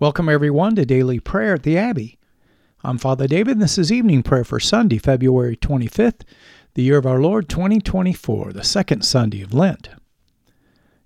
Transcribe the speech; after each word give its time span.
Welcome, 0.00 0.28
everyone, 0.28 0.76
to 0.76 0.86
Daily 0.86 1.18
Prayer 1.18 1.54
at 1.54 1.64
the 1.64 1.76
Abbey. 1.76 2.20
I'm 2.84 2.98
Father 2.98 3.26
David, 3.26 3.54
and 3.54 3.62
this 3.62 3.78
is 3.78 3.90
evening 3.90 4.22
prayer 4.22 4.44
for 4.44 4.60
Sunday, 4.60 4.96
February 4.96 5.56
25th, 5.56 6.20
the 6.74 6.84
year 6.84 6.98
of 6.98 7.04
our 7.04 7.18
Lord 7.20 7.48
2024, 7.48 8.52
the 8.52 8.62
second 8.62 9.04
Sunday 9.04 9.42
of 9.42 9.52
Lent. 9.52 9.88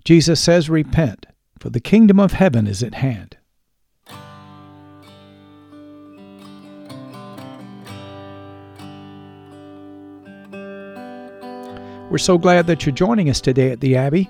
Jesus 0.05 0.39
says, 0.39 0.69
Repent, 0.69 1.25
for 1.57 1.71
the 1.71 1.79
kingdom 1.79 2.19
of 2.19 2.33
heaven 2.33 2.67
is 2.67 2.83
at 2.83 2.93
hand. 2.93 3.37
We're 12.11 12.19
so 12.19 12.37
glad 12.37 12.67
that 12.67 12.85
you're 12.85 12.93
joining 12.93 13.27
us 13.27 13.41
today 13.41 13.71
at 13.71 13.79
the 13.79 13.95
Abbey 13.95 14.29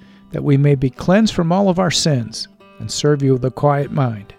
that 0.31 0.43
we 0.43 0.57
may 0.57 0.75
be 0.75 0.89
cleansed 0.89 1.33
from 1.33 1.51
all 1.51 1.69
of 1.69 1.79
our 1.79 1.91
sins 1.91 2.47
and 2.79 2.91
serve 2.91 3.21
you 3.21 3.33
with 3.33 3.45
a 3.45 3.51
quiet 3.51 3.91
mind. 3.91 4.33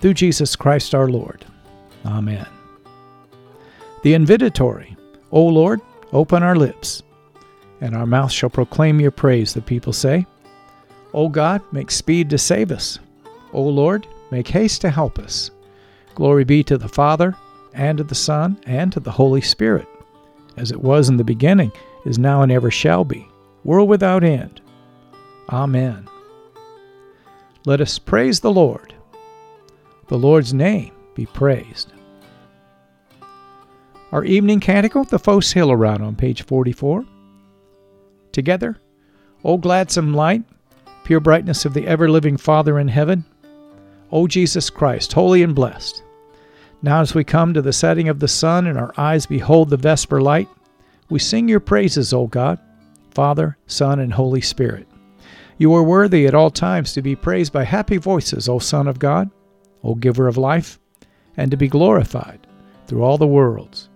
Through 0.00 0.14
Jesus 0.14 0.54
Christ 0.56 0.94
our 0.94 1.08
Lord. 1.08 1.44
Amen. 2.06 2.46
The 4.02 4.14
invitatory 4.14 4.96
O 5.30 5.44
Lord, 5.44 5.80
open 6.12 6.42
our 6.42 6.56
lips, 6.56 7.02
and 7.80 7.94
our 7.94 8.06
mouth 8.06 8.32
shall 8.32 8.48
proclaim 8.48 9.00
your 9.00 9.10
praise, 9.10 9.52
the 9.52 9.60
people 9.60 9.92
say. 9.92 10.26
O 11.12 11.28
God, 11.28 11.60
make 11.72 11.90
speed 11.90 12.30
to 12.30 12.38
save 12.38 12.72
us. 12.72 12.98
O 13.52 13.62
Lord, 13.62 14.06
make 14.30 14.48
haste 14.48 14.80
to 14.82 14.90
help 14.90 15.18
us. 15.18 15.50
Glory 16.14 16.44
be 16.44 16.62
to 16.64 16.78
the 16.78 16.88
Father, 16.88 17.36
and 17.74 17.98
to 17.98 18.04
the 18.04 18.14
Son, 18.14 18.58
and 18.66 18.92
to 18.92 19.00
the 19.00 19.10
Holy 19.10 19.40
Spirit, 19.40 19.86
as 20.56 20.70
it 20.70 20.80
was 20.80 21.08
in 21.08 21.16
the 21.16 21.24
beginning, 21.24 21.72
is 22.04 22.18
now, 22.18 22.42
and 22.42 22.50
ever 22.50 22.70
shall 22.70 23.04
be, 23.04 23.28
world 23.64 23.88
without 23.88 24.24
end. 24.24 24.60
Amen. 25.50 26.08
Let 27.64 27.80
us 27.80 27.98
praise 27.98 28.40
the 28.40 28.50
Lord. 28.50 28.94
The 30.08 30.18
Lord's 30.18 30.52
name 30.52 30.92
be 31.14 31.26
praised. 31.26 31.92
Our 34.12 34.24
evening 34.24 34.60
canticle, 34.60 35.04
the 35.04 35.18
Phos 35.18 35.52
Hilaron, 35.52 36.00
on 36.00 36.16
page 36.16 36.42
44. 36.42 37.04
Together, 38.32 38.78
O 39.44 39.56
gladsome 39.56 40.14
light, 40.14 40.44
pure 41.04 41.20
brightness 41.20 41.64
of 41.64 41.74
the 41.74 41.86
ever 41.86 42.10
living 42.10 42.36
Father 42.36 42.78
in 42.78 42.88
heaven, 42.88 43.24
O 44.10 44.26
Jesus 44.26 44.70
Christ, 44.70 45.12
holy 45.12 45.42
and 45.42 45.54
blessed. 45.54 46.02
Now, 46.80 47.00
as 47.00 47.14
we 47.14 47.24
come 47.24 47.54
to 47.54 47.62
the 47.62 47.72
setting 47.72 48.08
of 48.08 48.20
the 48.20 48.28
sun 48.28 48.66
and 48.66 48.78
our 48.78 48.92
eyes 48.96 49.26
behold 49.26 49.68
the 49.68 49.76
vesper 49.76 50.20
light, 50.20 50.48
we 51.10 51.18
sing 51.18 51.48
your 51.48 51.60
praises, 51.60 52.12
O 52.12 52.26
God, 52.26 52.58
Father, 53.10 53.56
Son, 53.66 53.98
and 53.98 54.12
Holy 54.12 54.40
Spirit. 54.40 54.86
You 55.58 55.74
are 55.74 55.82
worthy 55.82 56.26
at 56.28 56.36
all 56.36 56.50
times 56.50 56.92
to 56.92 57.02
be 57.02 57.16
praised 57.16 57.52
by 57.52 57.64
happy 57.64 57.96
voices, 57.96 58.48
O 58.48 58.60
Son 58.60 58.86
of 58.86 59.00
God, 59.00 59.28
O 59.82 59.96
Giver 59.96 60.28
of 60.28 60.36
life, 60.36 60.78
and 61.36 61.50
to 61.50 61.56
be 61.56 61.66
glorified 61.66 62.46
through 62.86 63.02
all 63.02 63.18
the 63.18 63.26
worlds. 63.26 63.88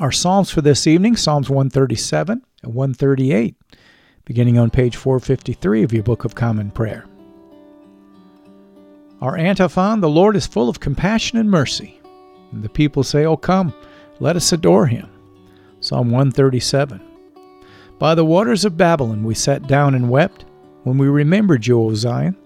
Our 0.00 0.10
Psalms 0.10 0.50
for 0.50 0.60
this 0.60 0.88
evening 0.88 1.16
Psalms 1.16 1.48
137 1.48 2.42
and 2.64 2.74
138, 2.74 3.54
beginning 4.24 4.58
on 4.58 4.68
page 4.68 4.96
453 4.96 5.84
of 5.84 5.92
your 5.92 6.02
Book 6.02 6.24
of 6.24 6.34
Common 6.34 6.72
Prayer. 6.72 7.06
Our 9.20 9.38
antiphon 9.38 10.00
The 10.00 10.08
Lord 10.08 10.36
is 10.36 10.46
full 10.46 10.68
of 10.68 10.80
compassion 10.80 11.38
and 11.38 11.50
mercy. 11.50 12.00
And 12.52 12.62
the 12.62 12.68
people 12.68 13.02
say, 13.02 13.24
Oh, 13.24 13.36
come, 13.36 13.72
let 14.20 14.36
us 14.36 14.52
adore 14.52 14.86
him. 14.86 15.08
Psalm 15.80 16.10
137. 16.10 17.15
By 17.98 18.14
the 18.14 18.26
waters 18.26 18.66
of 18.66 18.76
Babylon 18.76 19.24
we 19.24 19.34
sat 19.34 19.66
down 19.66 19.94
and 19.94 20.10
wept 20.10 20.44
when 20.82 20.98
we 20.98 21.08
remembered 21.08 21.66
you, 21.66 21.80
O 21.80 21.94
Zion. 21.94 22.36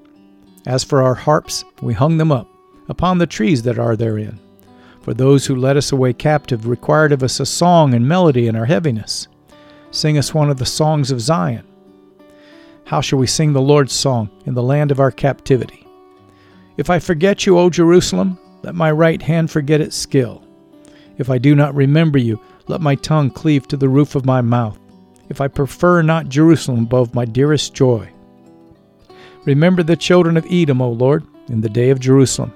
As 0.64 0.84
for 0.84 1.02
our 1.02 1.14
harps, 1.14 1.64
we 1.82 1.92
hung 1.92 2.18
them 2.18 2.30
up 2.30 2.48
upon 2.88 3.18
the 3.18 3.26
trees 3.26 3.62
that 3.62 3.78
are 3.78 3.96
therein. 3.96 4.38
For 5.00 5.12
those 5.12 5.46
who 5.46 5.56
led 5.56 5.76
us 5.76 5.90
away 5.90 6.12
captive 6.12 6.68
required 6.68 7.10
of 7.10 7.24
us 7.24 7.40
a 7.40 7.46
song 7.46 7.94
and 7.94 8.06
melody 8.06 8.46
in 8.46 8.54
our 8.54 8.66
heaviness. 8.66 9.26
Sing 9.90 10.18
us 10.18 10.32
one 10.32 10.50
of 10.50 10.58
the 10.58 10.66
songs 10.66 11.10
of 11.10 11.20
Zion. 11.20 11.66
How 12.84 13.00
shall 13.00 13.18
we 13.18 13.26
sing 13.26 13.52
the 13.52 13.60
Lord's 13.60 13.92
song 13.92 14.30
in 14.46 14.54
the 14.54 14.62
land 14.62 14.92
of 14.92 15.00
our 15.00 15.10
captivity? 15.10 15.84
If 16.76 16.90
I 16.90 17.00
forget 17.00 17.44
you, 17.44 17.58
O 17.58 17.70
Jerusalem, 17.70 18.38
let 18.62 18.76
my 18.76 18.92
right 18.92 19.20
hand 19.20 19.50
forget 19.50 19.80
its 19.80 19.96
skill. 19.96 20.44
If 21.18 21.28
I 21.28 21.38
do 21.38 21.56
not 21.56 21.74
remember 21.74 22.18
you, 22.18 22.40
let 22.68 22.80
my 22.80 22.94
tongue 22.94 23.30
cleave 23.30 23.66
to 23.68 23.76
the 23.76 23.88
roof 23.88 24.14
of 24.14 24.24
my 24.24 24.40
mouth 24.40 24.78
if 25.30 25.40
I 25.40 25.48
prefer 25.48 26.02
not 26.02 26.28
Jerusalem 26.28 26.80
above 26.80 27.14
my 27.14 27.24
dearest 27.24 27.72
joy. 27.72 28.10
Remember 29.46 29.82
the 29.82 29.96
children 29.96 30.36
of 30.36 30.46
Edom, 30.50 30.82
O 30.82 30.90
Lord, 30.90 31.24
in 31.48 31.62
the 31.62 31.68
day 31.68 31.88
of 31.88 32.00
Jerusalem, 32.00 32.52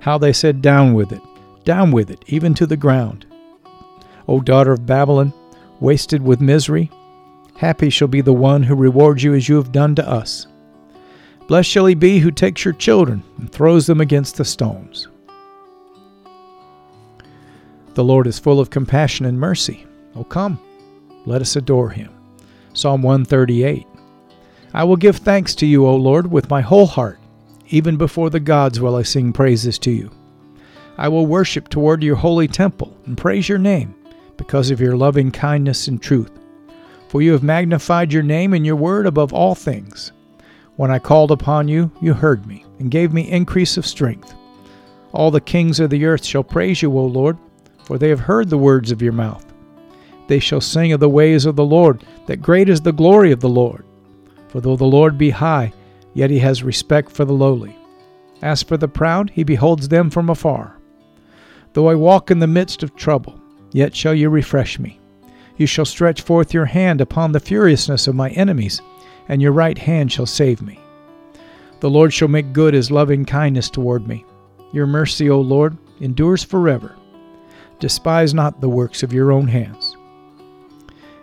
how 0.00 0.18
they 0.18 0.32
said, 0.32 0.62
Down 0.62 0.94
with 0.94 1.10
it, 1.10 1.22
down 1.64 1.90
with 1.90 2.10
it, 2.10 2.22
even 2.28 2.54
to 2.54 2.66
the 2.66 2.76
ground. 2.76 3.26
O 4.28 4.40
daughter 4.40 4.72
of 4.72 4.86
Babylon, 4.86 5.32
wasted 5.80 6.22
with 6.22 6.40
misery, 6.40 6.90
happy 7.56 7.90
shall 7.90 8.08
be 8.08 8.20
the 8.20 8.32
one 8.32 8.62
who 8.62 8.76
rewards 8.76 9.24
you 9.24 9.34
as 9.34 9.48
you 9.48 9.56
have 9.56 9.72
done 9.72 9.94
to 9.96 10.08
us. 10.08 10.46
Blessed 11.48 11.68
shall 11.68 11.86
he 11.86 11.94
be 11.94 12.20
who 12.20 12.30
takes 12.30 12.64
your 12.64 12.74
children 12.74 13.22
and 13.38 13.50
throws 13.50 13.86
them 13.86 14.00
against 14.00 14.36
the 14.36 14.44
stones. 14.44 15.08
The 17.94 18.04
Lord 18.04 18.26
is 18.26 18.38
full 18.38 18.60
of 18.60 18.70
compassion 18.70 19.26
and 19.26 19.38
mercy. 19.38 19.86
O 20.14 20.24
come, 20.24 20.58
let 21.26 21.40
us 21.40 21.56
adore 21.56 21.90
him. 21.90 22.12
Psalm 22.74 23.02
138 23.02 23.86
I 24.74 24.84
will 24.84 24.96
give 24.96 25.18
thanks 25.18 25.54
to 25.56 25.66
you, 25.66 25.86
O 25.86 25.94
Lord, 25.94 26.30
with 26.30 26.48
my 26.48 26.62
whole 26.62 26.86
heart. 26.86 27.18
Even 27.68 27.96
before 27.96 28.30
the 28.30 28.40
gods 28.40 28.80
will 28.80 28.96
I 28.96 29.02
sing 29.02 29.32
praises 29.32 29.78
to 29.80 29.90
you. 29.90 30.10
I 30.96 31.08
will 31.08 31.26
worship 31.26 31.68
toward 31.68 32.02
your 32.02 32.16
holy 32.16 32.48
temple 32.48 32.96
and 33.06 33.16
praise 33.16 33.48
your 33.48 33.58
name 33.58 33.94
because 34.36 34.70
of 34.70 34.80
your 34.80 34.96
loving 34.96 35.30
kindness 35.30 35.88
and 35.88 36.00
truth. 36.00 36.30
For 37.08 37.20
you 37.20 37.32
have 37.32 37.42
magnified 37.42 38.12
your 38.12 38.22
name 38.22 38.54
and 38.54 38.64
your 38.64 38.76
word 38.76 39.06
above 39.06 39.32
all 39.32 39.54
things. 39.54 40.12
When 40.76 40.90
I 40.90 40.98
called 40.98 41.30
upon 41.30 41.68
you, 41.68 41.90
you 42.00 42.14
heard 42.14 42.46
me 42.46 42.64
and 42.78 42.90
gave 42.90 43.12
me 43.12 43.30
increase 43.30 43.76
of 43.76 43.86
strength. 43.86 44.34
All 45.12 45.30
the 45.30 45.40
kings 45.40 45.80
of 45.80 45.90
the 45.90 46.06
earth 46.06 46.24
shall 46.24 46.42
praise 46.42 46.80
you, 46.80 46.96
O 46.96 47.04
Lord, 47.04 47.36
for 47.84 47.98
they 47.98 48.08
have 48.08 48.20
heard 48.20 48.48
the 48.48 48.56
words 48.56 48.90
of 48.90 49.02
your 49.02 49.12
mouth. 49.12 49.51
They 50.32 50.38
shall 50.38 50.62
sing 50.62 50.94
of 50.94 51.00
the 51.00 51.10
ways 51.10 51.44
of 51.44 51.56
the 51.56 51.64
Lord, 51.66 52.06
that 52.24 52.40
great 52.40 52.70
is 52.70 52.80
the 52.80 52.90
glory 52.90 53.32
of 53.32 53.40
the 53.40 53.50
Lord. 53.50 53.84
For 54.48 54.62
though 54.62 54.76
the 54.76 54.86
Lord 54.86 55.18
be 55.18 55.28
high, 55.28 55.74
yet 56.14 56.30
he 56.30 56.38
has 56.38 56.62
respect 56.62 57.12
for 57.12 57.26
the 57.26 57.34
lowly. 57.34 57.76
As 58.40 58.62
for 58.62 58.78
the 58.78 58.88
proud, 58.88 59.28
he 59.28 59.44
beholds 59.44 59.88
them 59.88 60.08
from 60.08 60.30
afar. 60.30 60.78
Though 61.74 61.90
I 61.90 61.96
walk 61.96 62.30
in 62.30 62.38
the 62.38 62.46
midst 62.46 62.82
of 62.82 62.96
trouble, 62.96 63.38
yet 63.72 63.94
shall 63.94 64.14
you 64.14 64.30
refresh 64.30 64.78
me. 64.78 64.98
You 65.58 65.66
shall 65.66 65.84
stretch 65.84 66.22
forth 66.22 66.54
your 66.54 66.64
hand 66.64 67.02
upon 67.02 67.32
the 67.32 67.38
furiousness 67.38 68.08
of 68.08 68.14
my 68.14 68.30
enemies, 68.30 68.80
and 69.28 69.42
your 69.42 69.52
right 69.52 69.76
hand 69.76 70.10
shall 70.10 70.24
save 70.24 70.62
me. 70.62 70.80
The 71.80 71.90
Lord 71.90 72.10
shall 72.10 72.28
make 72.28 72.54
good 72.54 72.72
his 72.72 72.90
loving 72.90 73.26
kindness 73.26 73.68
toward 73.68 74.08
me. 74.08 74.24
Your 74.72 74.86
mercy, 74.86 75.28
O 75.28 75.42
Lord, 75.42 75.76
endures 76.00 76.42
forever. 76.42 76.96
Despise 77.80 78.32
not 78.32 78.62
the 78.62 78.70
works 78.70 79.02
of 79.02 79.12
your 79.12 79.30
own 79.30 79.46
hands. 79.46 79.91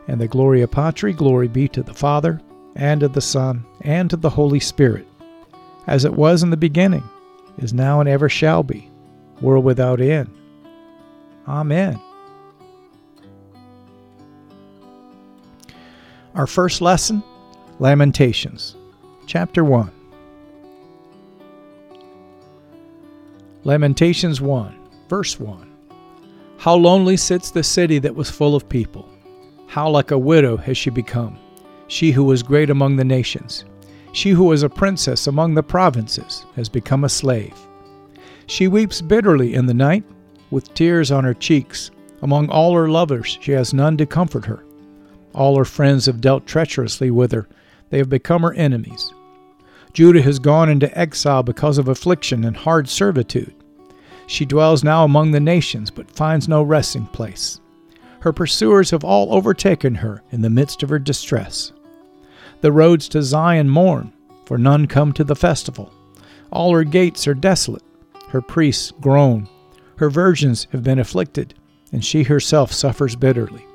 And 0.10 0.20
the 0.20 0.28
Gloria 0.28 0.68
Patri, 0.68 1.14
glory 1.14 1.48
be 1.48 1.68
to 1.68 1.84
the 1.84 1.94
Father, 1.94 2.42
and 2.76 3.02
to 3.02 3.08
the 3.08 3.22
Son, 3.22 3.64
and 3.82 4.10
to 4.10 4.18
the 4.18 4.32
Holy 4.32 4.60
Spirit, 4.60 5.06
as 5.86 6.04
it 6.04 6.16
was 6.16 6.42
in 6.42 6.50
the 6.50 6.58
beginning, 6.58 7.08
is 7.60 7.76
now, 7.76 8.00
and 8.00 8.10
ever 8.10 8.28
shall 8.28 8.64
be, 8.64 8.90
world 9.40 9.64
without 9.64 10.02
end. 10.02 10.28
Amen. 11.48 12.02
Our 16.34 16.48
first 16.48 16.82
lesson 16.82 17.24
Lamentations, 17.78 18.76
chapter 19.28 19.64
1. 19.64 19.92
Lamentations 23.64 24.42
1, 24.42 24.76
verse 25.08 25.40
1. 25.40 25.72
How 26.58 26.76
lonely 26.76 27.16
sits 27.16 27.52
the 27.52 27.62
city 27.62 28.00
that 28.00 28.16
was 28.16 28.32
full 28.32 28.56
of 28.56 28.68
people. 28.68 29.08
How 29.70 29.88
like 29.88 30.10
a 30.10 30.18
widow 30.18 30.58
has 30.58 30.80
she 30.80 30.90
become, 30.90 31.38
she 31.88 32.12
who 32.12 32.24
was 32.24 32.42
great 32.42 32.72
among 32.72 32.96
the 32.96 33.04
nations. 33.04 33.66
She 34.14 34.32
who 34.32 34.46
was 34.46 34.64
a 34.64 34.70
princess 34.70 35.28
among 35.28 35.54
the 35.54 35.62
provinces 35.62 36.44
has 36.56 36.68
become 36.68 37.04
a 37.04 37.10
slave. 37.10 37.54
She 38.48 38.68
weeps 38.68 39.00
bitterly 39.00 39.54
in 39.54 39.68
the 39.68 39.76
night, 39.76 40.04
with 40.50 40.74
tears 40.74 41.12
on 41.12 41.24
her 41.24 41.36
cheeks. 41.36 41.92
Among 42.24 42.50
all 42.50 42.74
her 42.74 42.90
lovers, 42.90 43.38
she 43.42 43.52
has 43.52 43.72
none 43.72 43.96
to 43.98 44.08
comfort 44.08 44.46
her. 44.46 44.64
All 45.36 45.56
her 45.56 45.66
friends 45.66 46.08
have 46.08 46.20
dealt 46.20 46.48
treacherously 46.48 47.12
with 47.12 47.32
her, 47.32 47.48
they 47.92 48.00
have 48.00 48.10
become 48.10 48.42
her 48.42 48.56
enemies. 48.56 49.14
Judah 49.94 50.24
has 50.24 50.40
gone 50.40 50.70
into 50.70 50.98
exile 50.98 51.44
because 51.44 51.78
of 51.78 51.88
affliction 51.88 52.44
and 52.44 52.58
hard 52.58 52.90
servitude. 52.90 53.54
She 54.26 54.46
dwells 54.46 54.84
now 54.84 55.04
among 55.06 55.30
the 55.30 55.40
nations, 55.40 55.92
but 55.92 56.10
finds 56.10 56.48
no 56.48 56.64
resting 56.64 57.06
place. 57.06 57.60
Her 58.22 58.34
pursuers 58.34 58.92
have 58.92 59.04
all 59.04 59.34
overtaken 59.34 59.96
her 59.96 60.22
in 60.32 60.42
the 60.42 60.50
midst 60.50 60.84
of 60.84 60.90
her 60.90 61.00
distress. 61.00 61.72
The 62.62 62.72
roads 62.72 63.08
to 63.10 63.24
Zion 63.24 63.70
mourn, 63.70 64.12
for 64.46 64.58
none 64.58 64.88
come 64.88 65.14
to 65.14 65.24
the 65.24 65.36
festival. 65.36 65.94
All 66.52 66.74
her 66.74 66.84
gates 66.84 67.28
are 67.28 67.34
desolate. 67.34 67.84
Her 68.30 68.42
priests 68.42 68.92
groan. 69.00 69.48
Her 69.98 70.10
virgins 70.10 70.68
have 70.72 70.84
been 70.84 71.00
afflicted, 71.00 71.54
and 71.92 72.04
she 72.04 72.24
herself 72.24 72.72
suffers 72.72 73.16
bitterly. 73.16 73.66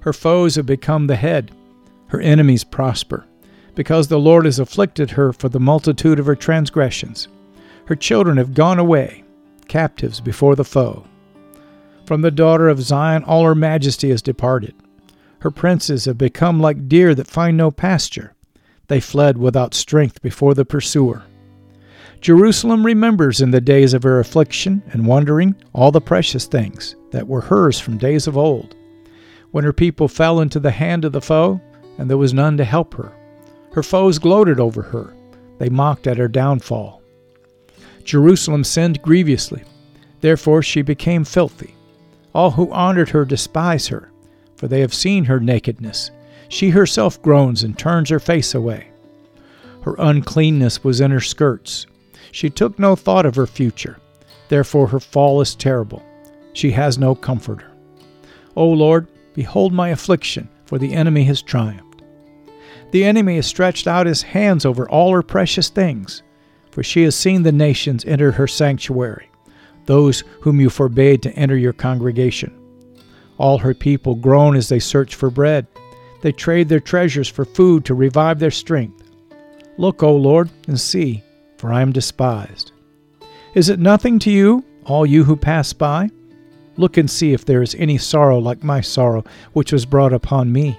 Her 0.00 0.12
foes 0.12 0.54
have 0.54 0.66
become 0.66 1.06
the 1.06 1.16
head. 1.16 1.50
Her 2.08 2.20
enemies 2.20 2.64
prosper, 2.64 3.26
because 3.74 4.08
the 4.08 4.20
Lord 4.20 4.44
has 4.44 4.58
afflicted 4.58 5.10
her 5.12 5.32
for 5.32 5.48
the 5.48 5.60
multitude 5.60 6.18
of 6.18 6.26
her 6.26 6.36
transgressions. 6.36 7.28
Her 7.86 7.96
children 7.96 8.36
have 8.36 8.54
gone 8.54 8.78
away 8.78 9.24
captives 9.66 10.20
before 10.20 10.56
the 10.56 10.64
foe. 10.64 11.04
From 12.08 12.22
the 12.22 12.30
daughter 12.30 12.70
of 12.70 12.80
Zion 12.80 13.22
all 13.24 13.44
her 13.44 13.54
majesty 13.54 14.10
is 14.10 14.22
departed. 14.22 14.74
Her 15.40 15.50
princes 15.50 16.06
have 16.06 16.16
become 16.16 16.58
like 16.58 16.88
deer 16.88 17.14
that 17.14 17.26
find 17.26 17.54
no 17.54 17.70
pasture. 17.70 18.34
They 18.86 18.98
fled 18.98 19.36
without 19.36 19.74
strength 19.74 20.22
before 20.22 20.54
the 20.54 20.64
pursuer. 20.64 21.24
Jerusalem 22.22 22.86
remembers 22.86 23.42
in 23.42 23.50
the 23.50 23.60
days 23.60 23.92
of 23.92 24.04
her 24.04 24.20
affliction 24.20 24.82
and 24.90 25.06
wandering 25.06 25.54
all 25.74 25.92
the 25.92 26.00
precious 26.00 26.46
things 26.46 26.96
that 27.10 27.28
were 27.28 27.42
hers 27.42 27.78
from 27.78 27.98
days 27.98 28.26
of 28.26 28.38
old, 28.38 28.74
when 29.50 29.64
her 29.64 29.74
people 29.74 30.08
fell 30.08 30.40
into 30.40 30.58
the 30.58 30.70
hand 30.70 31.04
of 31.04 31.12
the 31.12 31.20
foe, 31.20 31.60
and 31.98 32.08
there 32.08 32.16
was 32.16 32.32
none 32.32 32.56
to 32.56 32.64
help 32.64 32.94
her. 32.94 33.12
Her 33.74 33.82
foes 33.82 34.18
gloated 34.18 34.58
over 34.58 34.80
her, 34.80 35.12
they 35.58 35.68
mocked 35.68 36.06
at 36.06 36.16
her 36.16 36.26
downfall. 36.26 37.02
Jerusalem 38.02 38.64
sinned 38.64 39.02
grievously. 39.02 39.62
Therefore 40.22 40.62
she 40.62 40.80
became 40.80 41.24
filthy. 41.24 41.74
All 42.34 42.52
who 42.52 42.70
honored 42.72 43.10
her 43.10 43.24
despise 43.24 43.88
her, 43.88 44.10
for 44.56 44.68
they 44.68 44.80
have 44.80 44.94
seen 44.94 45.24
her 45.24 45.40
nakedness. 45.40 46.10
She 46.48 46.70
herself 46.70 47.20
groans 47.22 47.62
and 47.62 47.78
turns 47.78 48.10
her 48.10 48.20
face 48.20 48.54
away. 48.54 48.88
Her 49.82 49.94
uncleanness 49.98 50.84
was 50.84 51.00
in 51.00 51.10
her 51.10 51.20
skirts. 51.20 51.86
She 52.32 52.50
took 52.50 52.78
no 52.78 52.96
thought 52.96 53.26
of 53.26 53.36
her 53.36 53.46
future. 53.46 53.98
Therefore 54.48 54.88
her 54.88 55.00
fall 55.00 55.40
is 55.40 55.54
terrible. 55.54 56.02
She 56.52 56.70
has 56.72 56.98
no 56.98 57.14
comforter. 57.14 57.70
O 58.56 58.68
Lord, 58.68 59.08
behold 59.34 59.72
my 59.72 59.90
affliction, 59.90 60.48
for 60.64 60.78
the 60.78 60.92
enemy 60.94 61.24
has 61.24 61.42
triumphed. 61.42 62.02
The 62.90 63.04
enemy 63.04 63.36
has 63.36 63.46
stretched 63.46 63.86
out 63.86 64.06
his 64.06 64.22
hands 64.22 64.64
over 64.64 64.88
all 64.88 65.12
her 65.12 65.22
precious 65.22 65.68
things 65.68 66.22
for 66.78 66.84
she 66.84 67.02
has 67.02 67.16
seen 67.16 67.42
the 67.42 67.50
nations 67.50 68.04
enter 68.04 68.30
her 68.30 68.46
sanctuary, 68.46 69.27
those 69.88 70.22
whom 70.42 70.60
you 70.60 70.68
forbade 70.68 71.22
to 71.22 71.32
enter 71.32 71.56
your 71.56 71.72
congregation. 71.72 72.54
All 73.38 73.56
her 73.56 73.72
people 73.72 74.14
groan 74.14 74.54
as 74.54 74.68
they 74.68 74.78
search 74.78 75.14
for 75.14 75.30
bread. 75.30 75.66
They 76.20 76.30
trade 76.30 76.68
their 76.68 76.78
treasures 76.78 77.28
for 77.28 77.46
food 77.46 77.86
to 77.86 77.94
revive 77.94 78.38
their 78.38 78.50
strength. 78.50 79.02
Look, 79.78 80.02
O 80.02 80.14
Lord, 80.14 80.50
and 80.66 80.78
see, 80.78 81.22
for 81.56 81.72
I 81.72 81.80
am 81.80 81.92
despised. 81.92 82.72
Is 83.54 83.70
it 83.70 83.78
nothing 83.78 84.18
to 84.20 84.30
you, 84.30 84.62
all 84.84 85.06
you 85.06 85.24
who 85.24 85.36
pass 85.36 85.72
by? 85.72 86.10
Look 86.76 86.98
and 86.98 87.10
see 87.10 87.32
if 87.32 87.46
there 87.46 87.62
is 87.62 87.74
any 87.76 87.96
sorrow 87.96 88.38
like 88.38 88.62
my 88.62 88.82
sorrow, 88.82 89.24
which 89.54 89.72
was 89.72 89.86
brought 89.86 90.12
upon 90.12 90.52
me, 90.52 90.78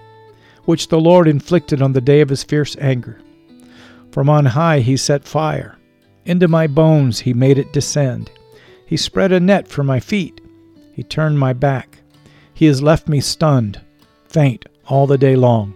which 0.65 0.89
the 0.89 0.99
Lord 0.99 1.27
inflicted 1.27 1.81
on 1.81 1.93
the 1.93 2.01
day 2.01 2.21
of 2.21 2.29
his 2.29 2.43
fierce 2.43 2.75
anger. 2.79 3.19
From 4.11 4.29
on 4.29 4.45
high 4.45 4.81
he 4.81 4.97
set 4.97 5.25
fire 5.25 5.79
into 6.25 6.47
my 6.47 6.67
bones 6.67 7.19
he 7.19 7.33
made 7.33 7.57
it 7.57 7.73
descend. 7.73 8.29
He 8.89 8.97
spread 8.97 9.31
a 9.31 9.39
net 9.39 9.67
for 9.67 9.83
my 9.83 9.99
feet. 9.99 10.41
He 10.93 11.03
turned 11.03 11.37
my 11.37 11.53
back. 11.53 11.99
He 12.55 12.65
has 12.65 12.81
left 12.81 13.07
me 13.07 13.21
stunned, 13.21 13.79
faint 14.25 14.65
all 14.87 15.05
the 15.05 15.15
day 15.15 15.35
long. 15.35 15.75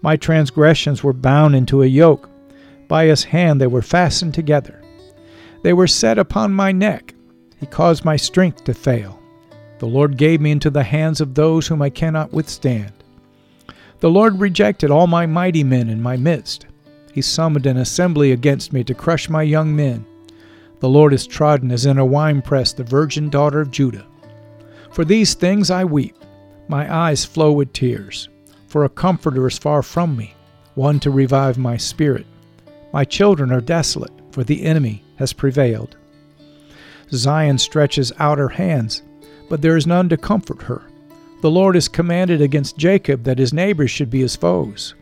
My 0.00 0.16
transgressions 0.16 1.04
were 1.04 1.12
bound 1.12 1.54
into 1.54 1.82
a 1.82 1.86
yoke. 1.86 2.30
By 2.88 3.04
his 3.04 3.24
hand 3.24 3.60
they 3.60 3.66
were 3.66 3.82
fastened 3.82 4.32
together. 4.32 4.82
They 5.62 5.74
were 5.74 5.86
set 5.86 6.18
upon 6.18 6.54
my 6.54 6.72
neck. 6.72 7.12
He 7.58 7.66
caused 7.66 8.06
my 8.06 8.16
strength 8.16 8.64
to 8.64 8.72
fail. 8.72 9.20
The 9.78 9.86
Lord 9.86 10.16
gave 10.16 10.40
me 10.40 10.50
into 10.50 10.70
the 10.70 10.82
hands 10.82 11.20
of 11.20 11.34
those 11.34 11.66
whom 11.66 11.82
I 11.82 11.90
cannot 11.90 12.32
withstand. 12.32 12.94
The 13.98 14.08
Lord 14.08 14.40
rejected 14.40 14.90
all 14.90 15.06
my 15.06 15.26
mighty 15.26 15.62
men 15.62 15.90
in 15.90 16.00
my 16.00 16.16
midst. 16.16 16.64
He 17.12 17.20
summoned 17.20 17.66
an 17.66 17.76
assembly 17.76 18.32
against 18.32 18.72
me 18.72 18.82
to 18.84 18.94
crush 18.94 19.28
my 19.28 19.42
young 19.42 19.76
men. 19.76 20.06
The 20.80 20.88
Lord 20.88 21.12
has 21.12 21.26
trodden 21.26 21.70
as 21.70 21.86
in 21.86 21.98
a 21.98 22.04
winepress 22.04 22.72
the 22.72 22.84
virgin 22.84 23.28
daughter 23.28 23.60
of 23.60 23.70
Judah. 23.70 24.06
For 24.90 25.04
these 25.04 25.34
things 25.34 25.70
I 25.70 25.84
weep. 25.84 26.16
My 26.68 26.92
eyes 26.92 27.24
flow 27.24 27.52
with 27.52 27.72
tears. 27.72 28.28
For 28.66 28.84
a 28.84 28.88
comforter 28.88 29.46
is 29.46 29.58
far 29.58 29.82
from 29.82 30.16
me, 30.16 30.34
one 30.74 31.00
to 31.00 31.10
revive 31.10 31.58
my 31.58 31.76
spirit. 31.76 32.26
My 32.92 33.04
children 33.04 33.52
are 33.52 33.60
desolate, 33.60 34.12
for 34.30 34.44
the 34.44 34.62
enemy 34.62 35.04
has 35.16 35.32
prevailed. 35.32 35.96
Zion 37.12 37.58
stretches 37.58 38.12
out 38.18 38.38
her 38.38 38.48
hands, 38.48 39.02
but 39.48 39.62
there 39.62 39.76
is 39.76 39.86
none 39.86 40.08
to 40.08 40.16
comfort 40.16 40.62
her. 40.62 40.82
The 41.42 41.50
Lord 41.50 41.74
has 41.74 41.88
commanded 41.88 42.40
against 42.40 42.78
Jacob 42.78 43.24
that 43.24 43.38
his 43.38 43.52
neighbors 43.52 43.90
should 43.90 44.10
be 44.10 44.20
his 44.20 44.36
foes. 44.36 44.94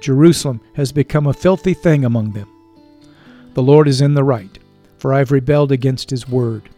Jerusalem 0.00 0.60
has 0.74 0.90
become 0.90 1.26
a 1.26 1.32
filthy 1.32 1.74
thing 1.74 2.04
among 2.04 2.32
them. 2.32 2.48
The 3.54 3.62
Lord 3.62 3.86
is 3.86 4.00
in 4.00 4.14
the 4.14 4.24
right, 4.24 4.58
for 5.02 5.12
I 5.12 5.18
have 5.18 5.32
rebelled 5.32 5.72
against 5.72 6.10
his 6.10 6.28
word. 6.28 6.68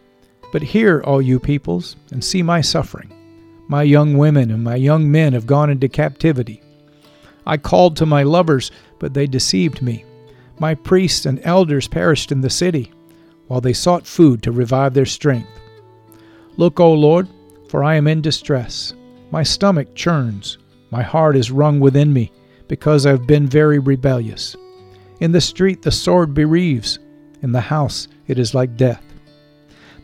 But 0.51 0.63
hear, 0.63 0.99
all 1.03 1.21
you 1.21 1.39
peoples, 1.39 1.95
and 2.11 2.23
see 2.23 2.41
my 2.41 2.59
suffering. 2.59 3.13
My 3.67 3.83
young 3.83 4.17
women 4.17 4.49
and 4.49 4.63
my 4.63 4.77
young 4.77 5.11
men 5.11 5.33
have 5.33 5.45
gone 5.45 5.69
into 5.69 5.87
captivity. 5.87 6.63
I 7.45 7.57
called 7.57 7.95
to 7.97 8.07
my 8.07 8.23
lovers, 8.23 8.71
but 8.97 9.13
they 9.13 9.27
deceived 9.27 9.83
me. 9.83 10.05
My 10.57 10.73
priests 10.73 11.27
and 11.27 11.39
elders 11.43 11.87
perished 11.87 12.31
in 12.31 12.41
the 12.41 12.49
city, 12.49 12.91
while 13.45 13.61
they 13.61 13.73
sought 13.73 14.07
food 14.07 14.41
to 14.41 14.51
revive 14.51 14.95
their 14.95 15.05
strength. 15.05 15.59
Look, 16.57 16.79
O 16.79 16.93
Lord, 16.93 17.27
for 17.69 17.83
I 17.83 17.93
am 17.93 18.07
in 18.07 18.21
distress. 18.21 18.95
My 19.29 19.43
stomach 19.43 19.93
churns, 19.93 20.57
my 20.89 21.03
heart 21.03 21.35
is 21.35 21.51
wrung 21.51 21.79
within 21.79 22.11
me 22.11 22.31
because 22.67 23.05
I've 23.05 23.27
been 23.27 23.45
very 23.45 23.77
rebellious. 23.77 24.55
In 25.19 25.31
the 25.31 25.41
street 25.41 25.83
the 25.83 25.91
sword 25.91 26.33
bereaves, 26.33 26.97
in 27.45 27.51
the 27.51 27.61
house 27.61 28.07
it 28.27 28.39
is 28.39 28.55
like 28.55 28.75
death. 28.75 29.03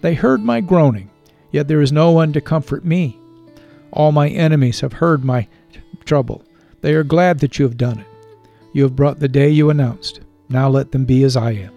They 0.01 0.13
heard 0.13 0.41
my 0.41 0.62
groaning, 0.62 1.10
yet 1.51 1.67
there 1.67 1.81
is 1.81 1.91
no 1.91 2.12
one 2.12 2.31
to 2.33 2.39
comfort 2.39 2.86
me. 2.86 3.19
All 3.91 4.12
my 4.12 4.29
enemies 4.29 4.79
have 4.81 4.93
heard 4.93 5.25
my 5.25 5.48
trouble. 6.05 6.45
They 6.81 6.93
are 6.93 7.03
glad 7.03 7.39
that 7.39 7.57
you 7.57 7.65
have 7.65 7.77
done 7.77 7.98
it. 7.98 8.07
You 8.74 8.83
have 8.83 8.95
brought 8.95 9.19
the 9.19 9.27
day 9.27 9.50
you 9.50 9.71
announced. 9.71 10.21
Now 10.50 10.69
let 10.69 10.91
them 10.91 11.03
be 11.03 11.24
as 11.24 11.36
I 11.36 11.53
am. 11.53 11.74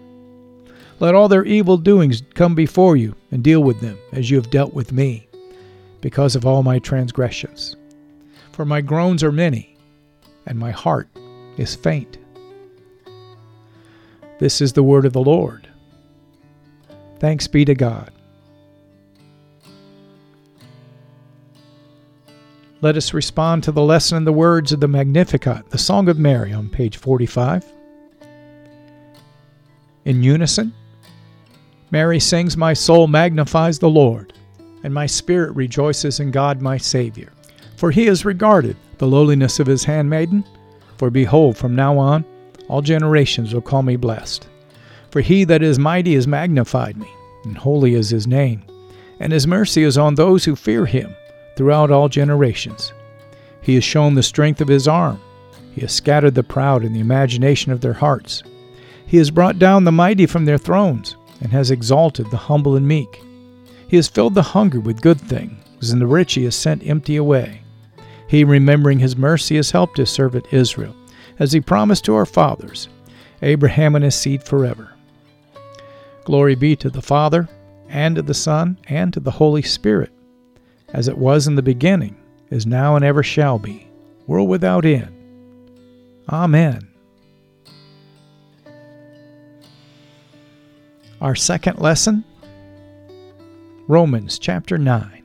Let 0.99 1.15
all 1.15 1.27
their 1.27 1.45
evil 1.45 1.77
doings 1.77 2.21
come 2.35 2.53
before 2.53 2.95
you, 2.95 3.15
and 3.31 3.43
deal 3.43 3.63
with 3.63 3.81
them 3.81 3.97
as 4.11 4.29
you 4.29 4.37
have 4.37 4.51
dealt 4.51 4.73
with 4.73 4.91
me, 4.91 5.27
because 5.99 6.35
of 6.35 6.45
all 6.45 6.61
my 6.61 6.77
transgressions. 6.77 7.75
For 8.51 8.65
my 8.65 8.81
groans 8.81 9.23
are 9.23 9.31
many, 9.31 9.75
and 10.45 10.59
my 10.59 10.71
heart 10.71 11.09
is 11.57 11.75
faint. 11.75 12.19
This 14.37 14.59
is 14.59 14.73
the 14.73 14.83
word 14.83 15.05
of 15.05 15.13
the 15.13 15.21
Lord. 15.21 15.69
Thanks 17.19 17.47
be 17.47 17.63
to 17.65 17.73
God. 17.73 18.11
Let 22.81 22.97
us 22.97 23.13
respond 23.13 23.63
to 23.63 23.71
the 23.71 23.81
lesson 23.81 24.17
in 24.17 24.25
the 24.25 24.33
words 24.33 24.71
of 24.71 24.81
the 24.81 24.87
Magnificat, 24.87 25.69
the 25.69 25.77
Song 25.77 26.09
of 26.09 26.19
Mary, 26.19 26.51
on 26.51 26.69
page 26.69 26.97
45. 26.97 27.65
In 30.03 30.21
unison, 30.21 30.73
Mary 31.89 32.19
sings, 32.19 32.57
My 32.57 32.73
soul 32.73 33.07
magnifies 33.07 33.79
the 33.79 33.89
Lord, 33.89 34.33
and 34.83 34.93
my 34.93 35.05
spirit 35.05 35.55
rejoices 35.55 36.19
in 36.19 36.29
God 36.29 36.61
my 36.61 36.77
Savior. 36.77 37.31
For 37.77 37.89
he 37.89 38.05
has 38.07 38.25
regarded 38.25 38.75
the 38.97 39.07
lowliness 39.07 39.59
of 39.59 39.67
his 39.67 39.85
handmaiden. 39.85 40.43
For 40.97 41.09
behold, 41.09 41.57
from 41.57 41.75
now 41.75 41.97
on, 41.97 42.25
all 42.67 42.81
generations 42.81 43.53
will 43.53 43.61
call 43.61 43.83
me 43.83 43.95
blessed. 43.95 44.47
For 45.11 45.21
he 45.21 45.43
that 45.45 45.61
is 45.61 45.79
mighty 45.79 46.15
has 46.15 46.27
magnified 46.27 46.97
me, 46.97 47.07
and 47.43 47.57
holy 47.57 47.93
is 47.93 48.09
his 48.09 48.27
name, 48.27 48.63
and 49.19 49.31
his 49.31 49.47
mercy 49.47 49.83
is 49.83 49.97
on 49.97 50.15
those 50.15 50.45
who 50.45 50.55
fear 50.55 50.85
him 50.85 51.15
throughout 51.55 51.91
all 51.91 52.09
generations. 52.09 52.91
He 53.61 53.75
has 53.75 53.83
shown 53.83 54.15
the 54.15 54.23
strength 54.23 54.61
of 54.61 54.67
his 54.67 54.87
arm. 54.87 55.19
He 55.73 55.81
has 55.81 55.93
scattered 55.93 56.35
the 56.35 56.43
proud 56.43 56.83
in 56.83 56.93
the 56.93 56.99
imagination 56.99 57.71
of 57.71 57.81
their 57.81 57.93
hearts. 57.93 58.43
He 59.05 59.17
has 59.17 59.31
brought 59.31 59.59
down 59.59 59.83
the 59.83 59.91
mighty 59.91 60.25
from 60.25 60.45
their 60.45 60.57
thrones, 60.57 61.15
and 61.41 61.51
has 61.51 61.71
exalted 61.71 62.29
the 62.31 62.37
humble 62.37 62.75
and 62.75 62.87
meek. 62.87 63.21
He 63.87 63.95
has 63.97 64.07
filled 64.07 64.33
the 64.33 64.41
hungry 64.41 64.79
with 64.79 65.01
good 65.01 65.19
things, 65.19 65.91
and 65.91 66.01
the 66.01 66.07
rich 66.07 66.33
he 66.33 66.43
has 66.45 66.55
sent 66.55 66.85
empty 66.85 67.15
away. 67.15 67.61
He, 68.27 68.43
remembering 68.43 68.99
his 68.99 69.15
mercy, 69.15 69.57
has 69.57 69.71
helped 69.71 69.97
his 69.97 70.09
servant 70.09 70.47
Israel, 70.51 70.95
as 71.39 71.51
he 71.51 71.61
promised 71.61 72.05
to 72.05 72.15
our 72.15 72.25
fathers, 72.25 72.89
Abraham 73.41 73.95
and 73.95 74.03
his 74.03 74.15
seed 74.15 74.43
forever. 74.43 74.93
Glory 76.23 76.55
be 76.55 76.75
to 76.75 76.89
the 76.89 77.01
Father, 77.01 77.47
and 77.87 78.15
to 78.15 78.21
the 78.21 78.33
Son, 78.33 78.77
and 78.87 79.13
to 79.13 79.19
the 79.19 79.31
Holy 79.31 79.61
Spirit 79.61 80.11
as 80.95 81.09
it 81.09 81.17
was 81.17 81.45
in 81.45 81.55
the 81.55 81.61
beginning, 81.61 82.15
is 82.49 82.65
now, 82.65 82.95
and 82.95 83.03
ever 83.03 83.21
shall 83.21 83.59
be, 83.59 83.85
world 84.27 84.47
without 84.47 84.85
end. 84.85 85.11
Amen. 86.29 86.87
Our 91.19 91.35
second 91.35 91.79
lesson 91.79 92.23
Romans 93.89 94.39
chapter 94.39 94.77
9. 94.77 95.24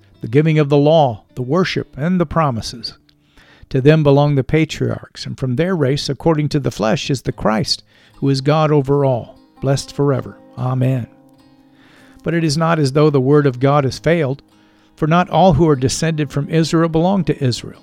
the 0.21 0.27
giving 0.27 0.57
of 0.59 0.69
the 0.69 0.77
law, 0.77 1.25
the 1.35 1.41
worship, 1.41 1.97
and 1.97 2.19
the 2.19 2.25
promises. 2.25 2.97
To 3.69 3.81
them 3.81 4.03
belong 4.03 4.35
the 4.35 4.43
patriarchs, 4.43 5.25
and 5.25 5.37
from 5.37 5.55
their 5.55 5.75
race, 5.75 6.09
according 6.09 6.49
to 6.49 6.59
the 6.59 6.71
flesh, 6.71 7.09
is 7.09 7.23
the 7.23 7.31
Christ, 7.31 7.83
who 8.15 8.29
is 8.29 8.41
God 8.41 8.71
over 8.71 9.03
all, 9.03 9.39
blessed 9.61 9.95
forever. 9.95 10.37
Amen. 10.57 11.07
But 12.23 12.33
it 12.33 12.43
is 12.43 12.57
not 12.57 12.79
as 12.79 12.91
though 12.91 13.09
the 13.09 13.21
word 13.21 13.47
of 13.47 13.59
God 13.59 13.83
has 13.83 13.97
failed, 13.97 14.43
for 14.95 15.07
not 15.07 15.29
all 15.29 15.53
who 15.53 15.67
are 15.67 15.75
descended 15.75 16.31
from 16.31 16.49
Israel 16.49 16.89
belong 16.89 17.23
to 17.23 17.43
Israel, 17.43 17.81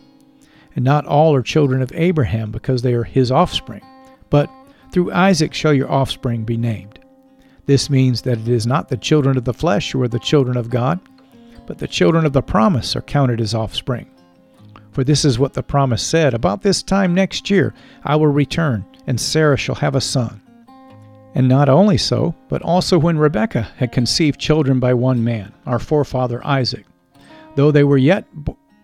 and 0.76 0.85
not 0.85 1.07
all 1.07 1.35
are 1.35 1.42
children 1.42 1.83
of 1.83 1.90
Abraham 1.95 2.52
because 2.52 2.83
they 2.83 2.95
are 2.95 3.04
his 3.04 3.33
offspring, 3.33 3.83
but 4.30 4.49
through 4.92 5.11
Isaac 5.12 5.54
shall 5.54 5.73
your 5.73 5.90
offspring 5.90 6.45
be 6.45 6.57
named. 6.57 7.00
This 7.66 7.90
means 7.90 8.23
that 8.23 8.38
it 8.38 8.49
is 8.49 8.66
not 8.66 8.88
the 8.88 8.97
children 8.97 9.37
of 9.37 9.45
the 9.45 9.52
flesh 9.52 9.90
who 9.92 10.00
are 10.02 10.09
the 10.09 10.18
children 10.18 10.57
of 10.57 10.71
God, 10.71 11.00
but 11.69 11.77
the 11.77 11.87
children 11.87 12.25
of 12.25 12.33
the 12.33 12.41
promise 12.41 12.97
are 12.97 13.03
counted 13.03 13.43
as 13.43 13.55
offspring. 13.55 14.11
For 14.91 15.05
this 15.05 15.27
is 15.27 15.39
what 15.39 15.53
the 15.53 15.63
promise 15.63 16.03
said 16.03 16.33
About 16.33 16.63
this 16.63 16.83
time 16.83 17.15
next 17.15 17.51
year 17.51 17.75
I 18.03 18.17
will 18.17 18.29
return, 18.29 18.87
and 19.07 19.21
Sarah 19.21 19.59
shall 19.59 19.75
have 19.75 19.95
a 19.95 20.01
son. 20.01 20.41
And 21.35 21.47
not 21.47 21.69
only 21.69 21.99
so, 21.99 22.35
but 22.49 22.63
also 22.63 22.99
when 22.99 23.19
Rebekah 23.19 23.69
had 23.77 23.93
conceived 23.93 24.41
children 24.41 24.81
by 24.81 24.95
one 24.95 25.23
man, 25.23 25.53
our 25.67 25.79
forefather 25.79 26.45
Isaac, 26.45 26.87
though 27.55 27.71
they 27.71 27.85
were 27.85 27.99
yet 27.99 28.25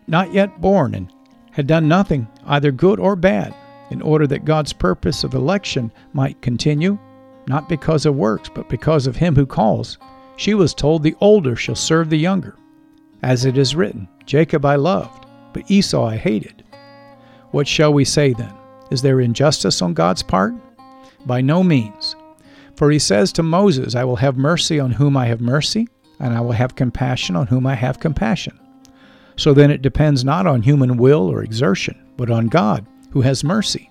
not 0.07 0.35
yet 0.35 0.61
born 0.61 0.95
and 0.95 1.11
had 1.53 1.67
done 1.67 1.89
nothing, 1.89 2.29
either 2.45 2.71
good 2.71 3.01
or 3.01 3.17
bad, 3.17 3.55
in 3.89 4.03
order 4.03 4.27
that 4.27 4.45
God's 4.45 4.75
purpose 4.75 5.25
of 5.25 5.33
election 5.33 5.91
might 6.13 6.43
continue, 6.43 6.99
not 7.47 7.67
because 7.67 8.05
of 8.05 8.15
works, 8.15 8.51
but 8.55 8.69
because 8.69 9.07
of 9.07 9.17
him 9.17 9.35
who 9.35 9.47
calls, 9.47 9.97
she 10.37 10.53
was 10.53 10.75
told, 10.75 11.03
The 11.03 11.17
older 11.23 11.57
shall 11.57 11.77
serve 11.77 12.11
the 12.11 12.19
younger. 12.19 12.57
As 13.25 13.47
it 13.47 13.57
is 13.57 13.75
written, 13.75 14.07
Jacob 14.27 14.67
I 14.67 14.77
loved, 14.77 15.25
but 15.55 15.71
Esau 15.71 16.05
I 16.05 16.19
hated. 16.19 16.63
What 17.53 17.67
shall 17.67 17.91
we 17.91 18.05
say 18.05 18.35
then? 18.35 18.53
Is 18.91 19.01
there 19.01 19.19
injustice 19.19 19.81
on 19.81 19.95
God's 19.95 20.23
part? 20.23 20.53
By 21.25 21.41
no 21.41 21.63
means. 21.63 22.17
For 22.77 22.91
he 22.91 22.99
says 22.99 23.33
to 23.33 23.43
Moses, 23.43 23.95
I 23.95 24.05
will 24.05 24.17
have 24.17 24.37
mercy 24.37 24.79
on 24.79 24.91
whom 24.91 25.17
I 25.17 25.25
have 25.25 25.41
mercy, 25.41 25.89
and 26.21 26.35
I 26.35 26.43
will 26.43 26.53
have 26.53 26.75
compassion 26.75 27.35
on 27.35 27.47
whom 27.47 27.67
I 27.67 27.75
have 27.75 27.99
compassion. 27.99 28.61
So 29.37 29.55
then 29.55 29.71
it 29.71 29.81
depends 29.81 30.23
not 30.23 30.47
on 30.47 30.61
human 30.61 30.99
will 30.99 31.27
or 31.27 31.43
exertion, 31.43 31.99
but 32.19 32.29
on 32.29 32.49
God, 32.49 32.87
who 33.13 33.23
has 33.23 33.43
mercy. 33.43 33.91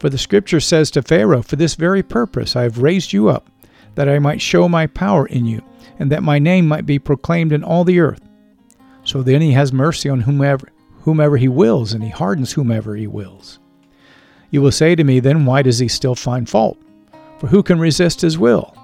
For 0.00 0.10
the 0.10 0.18
Scripture 0.18 0.58
says 0.58 0.90
to 0.90 1.02
Pharaoh, 1.02 1.42
For 1.42 1.54
this 1.54 1.76
very 1.76 2.02
purpose 2.02 2.56
I 2.56 2.64
have 2.64 2.78
raised 2.78 3.12
you 3.12 3.28
up, 3.28 3.48
that 3.94 4.08
I 4.08 4.18
might 4.18 4.42
show 4.42 4.68
my 4.68 4.88
power 4.88 5.24
in 5.24 5.46
you, 5.46 5.62
and 6.00 6.10
that 6.10 6.24
my 6.24 6.40
name 6.40 6.66
might 6.66 6.84
be 6.84 6.98
proclaimed 6.98 7.52
in 7.52 7.62
all 7.62 7.84
the 7.84 8.00
earth. 8.00 8.26
So 9.04 9.22
then 9.22 9.40
he 9.40 9.52
has 9.52 9.72
mercy 9.72 10.08
on 10.08 10.20
whomever, 10.20 10.68
whomever 11.02 11.36
he 11.36 11.48
wills, 11.48 11.92
and 11.92 12.02
he 12.02 12.10
hardens 12.10 12.52
whomever 12.52 12.96
he 12.96 13.06
wills. 13.06 13.58
You 14.50 14.62
will 14.62 14.72
say 14.72 14.94
to 14.94 15.04
me, 15.04 15.20
then 15.20 15.46
why 15.46 15.62
does 15.62 15.78
he 15.78 15.88
still 15.88 16.14
find 16.14 16.48
fault? 16.48 16.76
For 17.38 17.46
who 17.46 17.62
can 17.62 17.78
resist 17.78 18.20
his 18.20 18.38
will? 18.38 18.74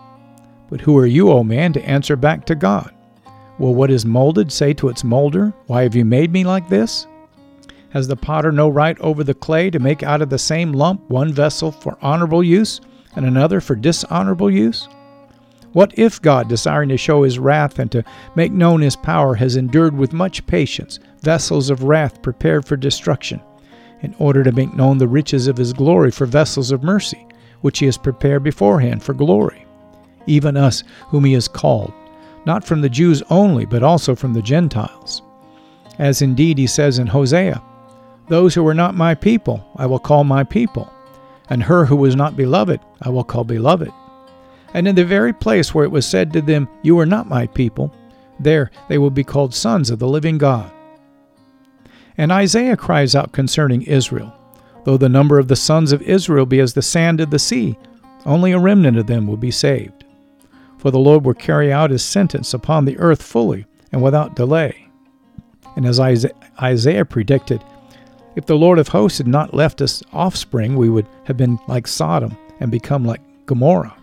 But 0.71 0.81
who 0.81 0.97
are 0.99 1.07
you, 1.07 1.31
O 1.31 1.45
man, 1.45 1.73
to 1.75 1.83
answer 1.89 2.17
back 2.17 2.47
to 2.47 2.55
God? 2.55 2.93
Will 3.59 3.75
what 3.75 3.91
is 3.91 4.05
molded 4.05 4.53
say 4.53 4.75
to 4.75 4.89
its 4.89 5.05
molder, 5.05 5.53
Why 5.67 5.83
have 5.83 5.95
you 5.95 6.05
made 6.05 6.33
me 6.33 6.45
like 6.45 6.69
this? 6.69 7.07
Has 7.91 8.09
the 8.09 8.17
potter 8.17 8.53
no 8.53 8.69
right 8.69 8.99
over 9.01 9.25
the 9.25 9.35
clay 9.35 9.71
to 9.71 9.79
make 9.79 10.03
out 10.03 10.21
of 10.21 10.29
the 10.29 10.39
same 10.39 10.73
lump 10.73 11.09
one 11.09 11.33
vessel 11.33 11.73
for 11.73 11.97
honorable 12.03 12.43
use 12.43 12.81
and 13.15 13.25
another 13.25 13.61
for 13.61 13.75
dishonorable 13.75 14.51
use? 14.51 14.89
What 15.77 15.93
if 15.99 16.23
God, 16.23 16.49
desiring 16.49 16.89
to 16.89 16.97
show 16.97 17.23
his 17.23 17.39
wrath 17.39 17.79
and 17.79 17.93
to 17.93 18.03
make 18.35 18.51
known 18.51 18.81
his 18.81 18.97
power, 18.97 19.35
has 19.35 19.57
endured 19.57 19.95
with 19.95 20.15
much 20.15 20.47
patience 20.47 20.99
vessels 21.21 21.69
of 21.69 21.83
wrath 21.83 22.23
prepared 22.23 22.65
for 22.65 22.79
destruction, 22.79 23.43
in 24.01 24.15
order 24.19 24.43
to 24.43 24.53
make 24.53 24.73
known 24.73 24.97
the 24.97 25.07
riches 25.07 25.49
of 25.49 25.59
his 25.59 25.75
glory 25.75 26.11
for 26.11 26.25
vessels 26.25 26.71
of 26.71 26.83
mercy? 26.83 27.27
which 27.61 27.79
he 27.81 27.85
has 27.85 27.99
prepared 27.99 28.43
beforehand 28.43 29.03
for 29.03 29.13
glory, 29.13 29.67
even 30.27 30.57
us 30.57 30.83
whom 31.09 31.27
he 31.27 31.35
has 31.35 31.47
called, 31.47 31.93
not 32.47 32.65
from 32.65 32.81
the 32.81 32.89
Jews 32.89 33.23
only, 33.29 33.67
but 33.67 33.83
also 33.83 34.15
from 34.15 34.33
the 34.33 34.41
Gentiles. 34.41 35.21
As 35.99 36.23
indeed 36.23 36.57
he 36.57 36.67
says 36.67 36.99
in 36.99 37.07
Hosea, 37.07 37.63
Those 38.29 38.55
who 38.55 38.67
are 38.67 38.73
not 38.73 38.95
my 38.95 39.15
people 39.15 39.63
I 39.77 39.85
will 39.85 39.99
call 39.99 40.25
my 40.25 40.43
people, 40.43 40.91
and 41.51 41.63
her 41.63 41.85
who 41.85 41.97
was 41.97 42.17
not 42.17 42.35
beloved 42.35 42.81
I 43.03 43.11
will 43.11 43.25
call 43.25 43.45
beloved. 43.45 43.93
And 44.77 44.87
in 44.87 44.95
the 44.95 45.07
very 45.07 45.33
place 45.33 45.75
where 45.75 45.87
it 45.87 45.91
was 45.91 46.05
said 46.05 46.35
to 46.35 46.43
them, 46.43 46.69
You 46.83 46.99
are 46.99 47.07
not 47.07 47.31
my 47.31 47.47
people, 47.47 47.91
there 48.39 48.71
they 48.89 48.99
will 48.99 49.11
be 49.11 49.25
called 49.25 49.55
sons 49.55 49.89
of 49.89 49.99
the 49.99 50.07
living 50.07 50.37
God. 50.37 50.71
And 52.19 52.31
Isaiah 52.31 52.77
cries 52.77 53.15
out 53.15 53.33
concerning 53.33 53.83
Israel 53.83 54.35
Though 54.85 54.99
the 54.99 55.09
number 55.09 55.39
of 55.39 55.49
the 55.49 55.57
sons 55.57 55.93
of 55.93 56.03
Israel 56.03 56.45
be 56.45 56.61
as 56.61 56.75
the 56.75 56.83
sand 56.83 57.23
of 57.23 57.31
the 57.31 57.39
sea, 57.39 57.79
only 58.27 58.53
a 58.53 58.59
remnant 58.59 58.99
of 58.99 59.07
them 59.07 59.27
will 59.27 59.39
be 59.39 59.51
saved. 59.51 60.05
For 60.77 60.91
the 60.91 60.99
Lord 60.99 61.25
will 61.25 61.33
carry 61.33 61.73
out 61.73 61.91
his 61.91 62.05
sentence 62.05 62.53
upon 62.53 62.85
the 62.85 62.99
earth 62.99 63.23
fully 63.23 63.65
and 63.93 64.03
without 64.03 64.37
delay. 64.37 64.91
And 65.77 65.87
as 65.87 65.99
Isaiah 65.99 67.05
predicted, 67.07 67.65
If 68.37 68.45
the 68.45 68.59
Lord 68.59 68.79
of 68.79 68.89
hosts 68.89 69.17
had 69.17 69.27
not 69.27 69.55
left 69.55 69.81
us 69.81 70.03
offspring, 70.13 70.77
we 70.77 70.91
would 70.91 71.07
have 71.25 71.39
been 71.39 71.59
like 71.67 71.87
Sodom 71.87 72.37
and 72.61 72.71
become 72.71 73.07
like 73.07 73.23
Gomorrah. 73.47 73.97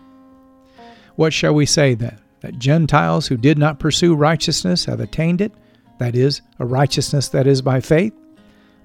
What 1.16 1.32
shall 1.32 1.54
we 1.54 1.66
say 1.66 1.94
then? 1.94 2.18
That 2.40 2.58
Gentiles 2.58 3.26
who 3.26 3.36
did 3.36 3.58
not 3.58 3.78
pursue 3.78 4.14
righteousness 4.14 4.84
have 4.84 5.00
attained 5.00 5.40
it, 5.40 5.52
that 5.98 6.14
is, 6.14 6.42
a 6.58 6.66
righteousness 6.66 7.28
that 7.28 7.46
is 7.46 7.62
by 7.62 7.80
faith? 7.80 8.12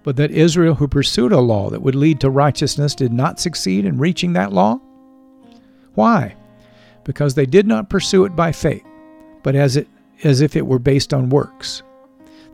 But 0.03 0.15
that 0.15 0.31
Israel, 0.31 0.75
who 0.75 0.87
pursued 0.87 1.31
a 1.31 1.39
law 1.39 1.69
that 1.69 1.81
would 1.81 1.95
lead 1.95 2.19
to 2.21 2.29
righteousness, 2.29 2.95
did 2.95 3.11
not 3.11 3.39
succeed 3.39 3.85
in 3.85 3.97
reaching 3.97 4.33
that 4.33 4.53
law? 4.53 4.79
Why? 5.95 6.35
Because 7.03 7.33
they 7.33 7.45
did 7.45 7.67
not 7.67 7.89
pursue 7.89 8.25
it 8.25 8.35
by 8.35 8.51
faith, 8.51 8.85
but 9.43 9.55
as, 9.55 9.75
it, 9.75 9.87
as 10.23 10.41
if 10.41 10.55
it 10.55 10.65
were 10.65 10.79
based 10.79 11.13
on 11.13 11.29
works. 11.29 11.83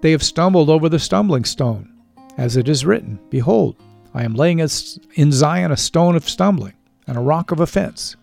They 0.02 0.12
have 0.12 0.24
stumbled 0.24 0.70
over 0.70 0.90
the 0.90 1.00
stumbling 1.00 1.46
stone, 1.46 1.92
as 2.38 2.58
it 2.58 2.68
is 2.68 2.86
written 2.86 3.20
Behold, 3.30 3.76
I 4.14 4.24
am 4.24 4.34
laying 4.34 4.60
in 4.60 5.32
Zion 5.32 5.72
a 5.72 5.78
stone 5.78 6.16
of 6.16 6.28
stumbling 6.30 6.74
and 7.06 7.18
a 7.18 7.22
rock 7.22 7.52
of 7.52 7.60
offense, 7.60 8.16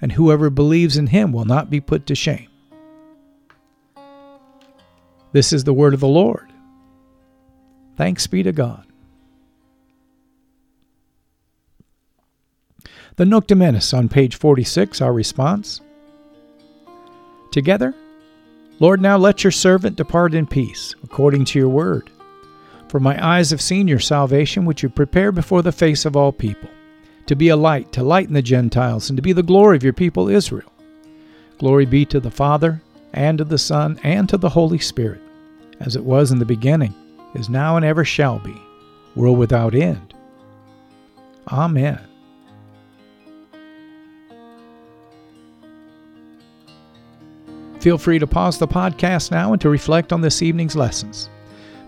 and 0.00 0.12
whoever 0.12 0.50
believes 0.50 0.96
in 0.96 1.08
him 1.08 1.32
will 1.32 1.44
not 1.44 1.70
be 1.70 1.80
put 1.80 2.06
to 2.06 2.14
shame. 2.14 2.48
This 5.32 5.52
is 5.52 5.64
the 5.64 5.74
word 5.74 5.94
of 5.94 6.00
the 6.00 6.08
Lord. 6.08 6.52
Thanks 7.96 8.26
be 8.26 8.42
to 8.42 8.52
God. 8.52 8.86
The 13.16 13.24
Dimittis 13.24 13.96
on 13.96 14.08
page 14.08 14.36
46, 14.36 15.00
our 15.00 15.12
response. 15.12 15.80
Together, 17.52 17.94
Lord, 18.80 19.00
now 19.00 19.16
let 19.16 19.44
your 19.44 19.52
servant 19.52 19.96
depart 19.96 20.34
in 20.34 20.46
peace, 20.46 20.96
according 21.04 21.44
to 21.46 21.58
your 21.60 21.68
word. 21.68 22.10
For 22.88 22.98
my 22.98 23.24
eyes 23.24 23.50
have 23.50 23.60
seen 23.60 23.86
your 23.86 24.00
salvation, 24.00 24.64
which 24.64 24.82
you 24.82 24.88
prepare 24.88 25.30
before 25.30 25.62
the 25.62 25.70
face 25.70 26.04
of 26.04 26.16
all 26.16 26.32
people, 26.32 26.68
to 27.26 27.36
be 27.36 27.48
a 27.48 27.56
light, 27.56 27.92
to 27.92 28.02
lighten 28.02 28.34
the 28.34 28.42
Gentiles, 28.42 29.08
and 29.08 29.16
to 29.16 29.22
be 29.22 29.32
the 29.32 29.42
glory 29.42 29.76
of 29.76 29.82
your 29.82 29.92
people 29.92 30.28
Israel. 30.28 30.70
Glory 31.58 31.86
be 31.86 32.04
to 32.06 32.20
the 32.20 32.30
Father, 32.30 32.82
and 33.12 33.38
to 33.38 33.44
the 33.44 33.58
Son, 33.58 33.98
and 34.02 34.28
to 34.28 34.36
the 34.36 34.48
Holy 34.48 34.78
Spirit, 34.78 35.20
as 35.80 35.96
it 35.96 36.04
was 36.04 36.32
in 36.32 36.38
the 36.38 36.44
beginning, 36.44 36.94
is 37.34 37.48
now, 37.48 37.76
and 37.76 37.84
ever 37.84 38.04
shall 38.04 38.38
be, 38.38 38.60
world 39.14 39.38
without 39.38 39.74
end. 39.74 40.14
Amen. 41.48 42.00
Feel 47.80 47.98
free 47.98 48.18
to 48.18 48.26
pause 48.26 48.58
the 48.58 48.66
podcast 48.66 49.30
now 49.30 49.52
and 49.52 49.60
to 49.60 49.68
reflect 49.68 50.12
on 50.12 50.22
this 50.22 50.40
evening's 50.40 50.74
lessons. 50.74 51.28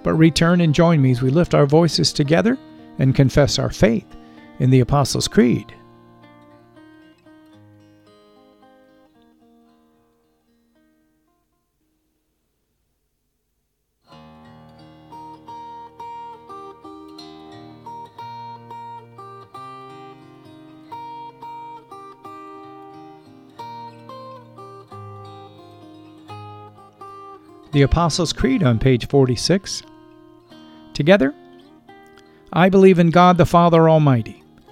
But 0.02 0.12
return 0.14 0.60
and 0.60 0.74
join 0.74 1.00
me 1.00 1.10
as 1.10 1.22
we 1.22 1.30
lift 1.30 1.54
our 1.54 1.66
voices 1.66 2.12
together 2.12 2.58
and 2.98 3.14
confess 3.14 3.58
our 3.58 3.70
faith 3.70 4.15
in 4.58 4.70
the 4.70 4.80
Apostles' 4.80 5.28
Creed. 5.28 5.74
the 27.76 27.82
Apostles' 27.82 28.32
Creed 28.32 28.62
on 28.62 28.78
page 28.78 29.06
46. 29.06 29.82
Together, 30.94 31.34
I 32.50 32.70
believe 32.70 32.98
in 32.98 33.10
God 33.10 33.36
the 33.36 33.44
Father 33.44 33.86
Almighty, 33.90 34.42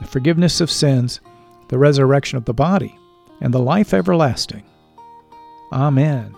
the 0.00 0.06
forgiveness 0.06 0.60
of 0.60 0.70
sins, 0.70 1.20
the 1.68 1.78
resurrection 1.78 2.36
of 2.36 2.44
the 2.44 2.54
body, 2.54 2.98
and 3.40 3.52
the 3.52 3.58
life 3.58 3.92
everlasting. 3.92 4.64
Amen. 5.72 6.34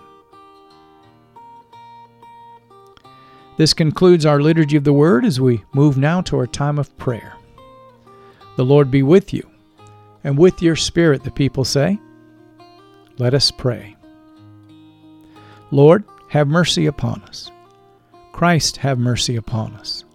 This 3.57 3.73
concludes 3.73 4.25
our 4.25 4.41
Liturgy 4.41 4.77
of 4.77 4.85
the 4.85 4.93
Word 4.93 5.25
as 5.25 5.41
we 5.41 5.63
move 5.73 5.97
now 5.97 6.21
to 6.21 6.37
our 6.37 6.47
time 6.47 6.79
of 6.79 6.97
prayer. 6.97 7.33
The 8.55 8.65
Lord 8.65 8.89
be 8.89 9.03
with 9.03 9.33
you, 9.33 9.49
and 10.23 10.37
with 10.37 10.61
your 10.61 10.75
spirit, 10.75 11.23
the 11.23 11.31
people 11.31 11.65
say. 11.65 11.99
Let 13.17 13.33
us 13.33 13.51
pray. 13.51 13.97
Lord, 15.71 16.05
have 16.29 16.47
mercy 16.47 16.85
upon 16.85 17.21
us. 17.23 17.51
Christ, 18.31 18.77
have 18.77 18.97
mercy 18.97 19.35
upon 19.35 19.75
us. 19.75 20.05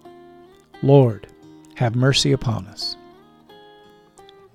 Lord, 0.81 1.27
have 1.75 1.95
mercy 1.95 2.31
upon 2.31 2.65
us. 2.67 2.97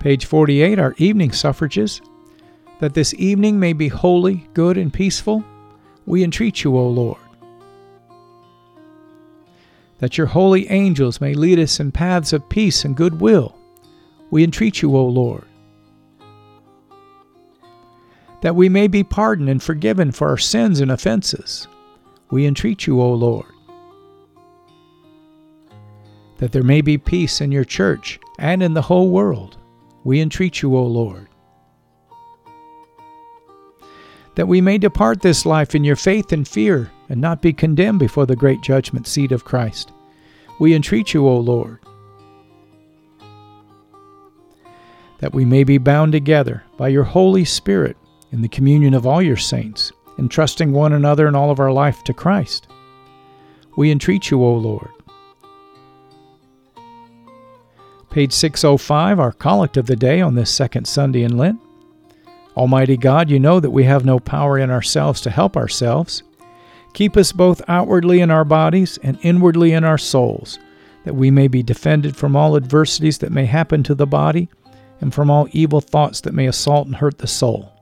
Page 0.00 0.26
48, 0.26 0.78
our 0.78 0.94
evening 0.98 1.30
suffrages. 1.30 2.00
That 2.80 2.94
this 2.94 3.14
evening 3.14 3.60
may 3.60 3.72
be 3.72 3.88
holy, 3.88 4.48
good, 4.54 4.76
and 4.76 4.92
peaceful, 4.92 5.44
we 6.06 6.24
entreat 6.24 6.64
you, 6.64 6.76
O 6.76 6.88
Lord. 6.88 7.18
That 9.98 10.18
your 10.18 10.26
holy 10.26 10.68
angels 10.70 11.20
may 11.20 11.34
lead 11.34 11.58
us 11.58 11.78
in 11.78 11.92
paths 11.92 12.32
of 12.32 12.48
peace 12.48 12.84
and 12.84 12.96
goodwill, 12.96 13.56
we 14.30 14.42
entreat 14.42 14.82
you, 14.82 14.96
O 14.96 15.04
Lord 15.06 15.44
that 18.40 18.56
we 18.56 18.68
may 18.68 18.88
be 18.88 19.04
pardoned 19.04 19.48
and 19.48 19.62
forgiven 19.62 20.12
for 20.12 20.28
our 20.28 20.38
sins 20.38 20.80
and 20.80 20.90
offenses. 20.90 21.68
We 22.30 22.46
entreat 22.46 22.86
you, 22.86 23.00
O 23.00 23.12
Lord. 23.12 23.46
That 26.38 26.52
there 26.52 26.62
may 26.62 26.80
be 26.80 26.96
peace 26.96 27.40
in 27.40 27.52
your 27.52 27.64
church 27.64 28.18
and 28.38 28.62
in 28.62 28.72
the 28.72 28.82
whole 28.82 29.10
world. 29.10 29.58
We 30.04 30.20
entreat 30.20 30.62
you, 30.62 30.76
O 30.76 30.82
Lord. 30.82 31.28
That 34.36 34.48
we 34.48 34.60
may 34.60 34.78
depart 34.78 35.20
this 35.20 35.44
life 35.44 35.74
in 35.74 35.84
your 35.84 35.96
faith 35.96 36.32
and 36.32 36.46
fear 36.46 36.90
and 37.08 37.20
not 37.20 37.42
be 37.42 37.52
condemned 37.52 37.98
before 37.98 38.26
the 38.26 38.36
great 38.36 38.62
judgment 38.62 39.06
seat 39.06 39.32
of 39.32 39.44
Christ. 39.44 39.92
We 40.58 40.74
entreat 40.74 41.12
you, 41.12 41.26
O 41.26 41.36
Lord. 41.36 41.78
That 45.18 45.34
we 45.34 45.44
may 45.44 45.64
be 45.64 45.78
bound 45.78 46.12
together 46.12 46.62
by 46.78 46.88
your 46.88 47.04
Holy 47.04 47.44
Spirit 47.44 47.96
in 48.32 48.40
the 48.40 48.48
communion 48.48 48.94
of 48.94 49.06
all 49.06 49.20
your 49.20 49.36
saints, 49.36 49.92
entrusting 50.18 50.72
one 50.72 50.92
another 50.92 51.26
and 51.26 51.36
all 51.36 51.50
of 51.50 51.60
our 51.60 51.72
life 51.72 52.02
to 52.04 52.14
Christ. 52.14 52.68
We 53.76 53.90
entreat 53.90 54.30
you, 54.30 54.42
O 54.42 54.54
Lord. 54.54 54.90
Page 58.10 58.32
605, 58.32 59.20
our 59.20 59.30
collect 59.30 59.76
of 59.76 59.86
the 59.86 59.94
day 59.94 60.20
on 60.20 60.34
this 60.34 60.50
second 60.50 60.86
Sunday 60.86 61.22
in 61.22 61.36
Lent. 61.36 61.60
Almighty 62.56 62.96
God, 62.96 63.30
you 63.30 63.38
know 63.38 63.60
that 63.60 63.70
we 63.70 63.84
have 63.84 64.04
no 64.04 64.18
power 64.18 64.58
in 64.58 64.68
ourselves 64.68 65.20
to 65.20 65.30
help 65.30 65.56
ourselves. 65.56 66.24
Keep 66.92 67.16
us 67.16 67.30
both 67.30 67.62
outwardly 67.68 68.20
in 68.20 68.30
our 68.30 68.44
bodies 68.44 68.98
and 69.04 69.16
inwardly 69.22 69.72
in 69.72 69.84
our 69.84 69.96
souls, 69.96 70.58
that 71.04 71.14
we 71.14 71.30
may 71.30 71.46
be 71.46 71.62
defended 71.62 72.16
from 72.16 72.34
all 72.34 72.56
adversities 72.56 73.18
that 73.18 73.30
may 73.30 73.46
happen 73.46 73.84
to 73.84 73.94
the 73.94 74.08
body 74.08 74.48
and 75.00 75.14
from 75.14 75.30
all 75.30 75.46
evil 75.52 75.80
thoughts 75.80 76.20
that 76.22 76.34
may 76.34 76.48
assault 76.48 76.88
and 76.88 76.96
hurt 76.96 77.18
the 77.18 77.28
soul 77.28 77.72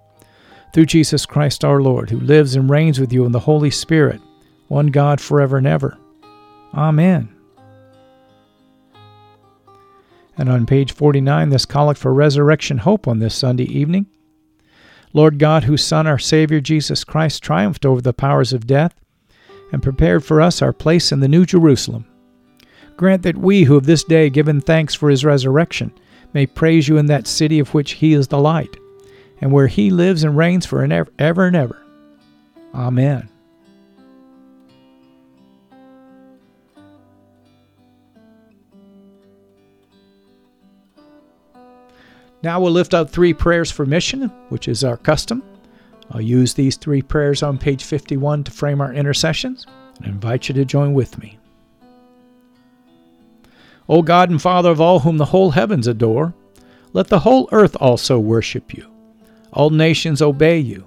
through 0.74 0.86
Jesus 0.86 1.24
Christ 1.24 1.64
our 1.64 1.80
Lord, 1.80 2.10
who 2.10 2.20
lives 2.20 2.54
and 2.54 2.68
reigns 2.68 3.00
with 3.00 3.12
you 3.12 3.24
in 3.24 3.32
the 3.32 3.40
Holy 3.40 3.70
Spirit, 3.70 4.20
one 4.68 4.88
God 4.88 5.20
forever 5.20 5.56
and 5.56 5.66
ever. 5.66 5.96
Amen. 6.74 7.34
And 10.38 10.48
on 10.48 10.66
page 10.66 10.92
49, 10.92 11.50
this 11.50 11.66
collect 11.66 11.98
for 11.98 12.14
resurrection 12.14 12.78
hope 12.78 13.08
on 13.08 13.18
this 13.18 13.34
Sunday 13.34 13.64
evening. 13.64 14.06
Lord 15.12 15.38
God, 15.38 15.64
whose 15.64 15.84
Son, 15.84 16.06
our 16.06 16.18
Savior 16.18 16.60
Jesus 16.60 17.02
Christ, 17.02 17.42
triumphed 17.42 17.84
over 17.84 18.00
the 18.00 18.12
powers 18.12 18.52
of 18.52 18.66
death 18.66 18.94
and 19.72 19.82
prepared 19.82 20.24
for 20.24 20.40
us 20.40 20.62
our 20.62 20.72
place 20.72 21.10
in 21.10 21.20
the 21.20 21.28
New 21.28 21.44
Jerusalem. 21.44 22.06
Grant 22.96 23.22
that 23.22 23.36
we 23.36 23.64
who 23.64 23.74
have 23.74 23.86
this 23.86 24.04
day 24.04 24.30
given 24.30 24.60
thanks 24.60 24.94
for 24.94 25.10
his 25.10 25.24
resurrection 25.24 25.92
may 26.32 26.46
praise 26.46 26.88
you 26.88 26.98
in 26.98 27.06
that 27.06 27.26
city 27.26 27.58
of 27.58 27.74
which 27.74 27.92
he 27.92 28.12
is 28.12 28.28
the 28.28 28.38
light, 28.38 28.76
and 29.40 29.50
where 29.50 29.66
he 29.66 29.90
lives 29.90 30.24
and 30.24 30.36
reigns 30.36 30.66
for 30.66 30.82
ever 31.18 31.46
and 31.46 31.56
ever. 31.56 31.82
Amen. 32.74 33.28
Now 42.42 42.60
we'll 42.60 42.72
lift 42.72 42.94
up 42.94 43.10
three 43.10 43.34
prayers 43.34 43.70
for 43.70 43.84
mission, 43.84 44.28
which 44.48 44.68
is 44.68 44.84
our 44.84 44.96
custom. 44.96 45.42
I'll 46.10 46.20
use 46.20 46.54
these 46.54 46.76
three 46.76 47.02
prayers 47.02 47.42
on 47.42 47.58
page 47.58 47.84
51 47.84 48.44
to 48.44 48.50
frame 48.50 48.80
our 48.80 48.92
intercessions 48.92 49.66
and 49.98 50.06
invite 50.06 50.48
you 50.48 50.54
to 50.54 50.64
join 50.64 50.94
with 50.94 51.18
me. 51.18 51.38
O 53.88 54.02
God 54.02 54.30
and 54.30 54.40
Father 54.40 54.70
of 54.70 54.80
all 54.80 55.00
whom 55.00 55.18
the 55.18 55.26
whole 55.26 55.50
heavens 55.50 55.86
adore, 55.86 56.34
let 56.92 57.08
the 57.08 57.20
whole 57.20 57.48
earth 57.52 57.76
also 57.80 58.18
worship 58.18 58.74
you. 58.74 58.90
All 59.52 59.70
nations 59.70 60.22
obey 60.22 60.58
you. 60.58 60.86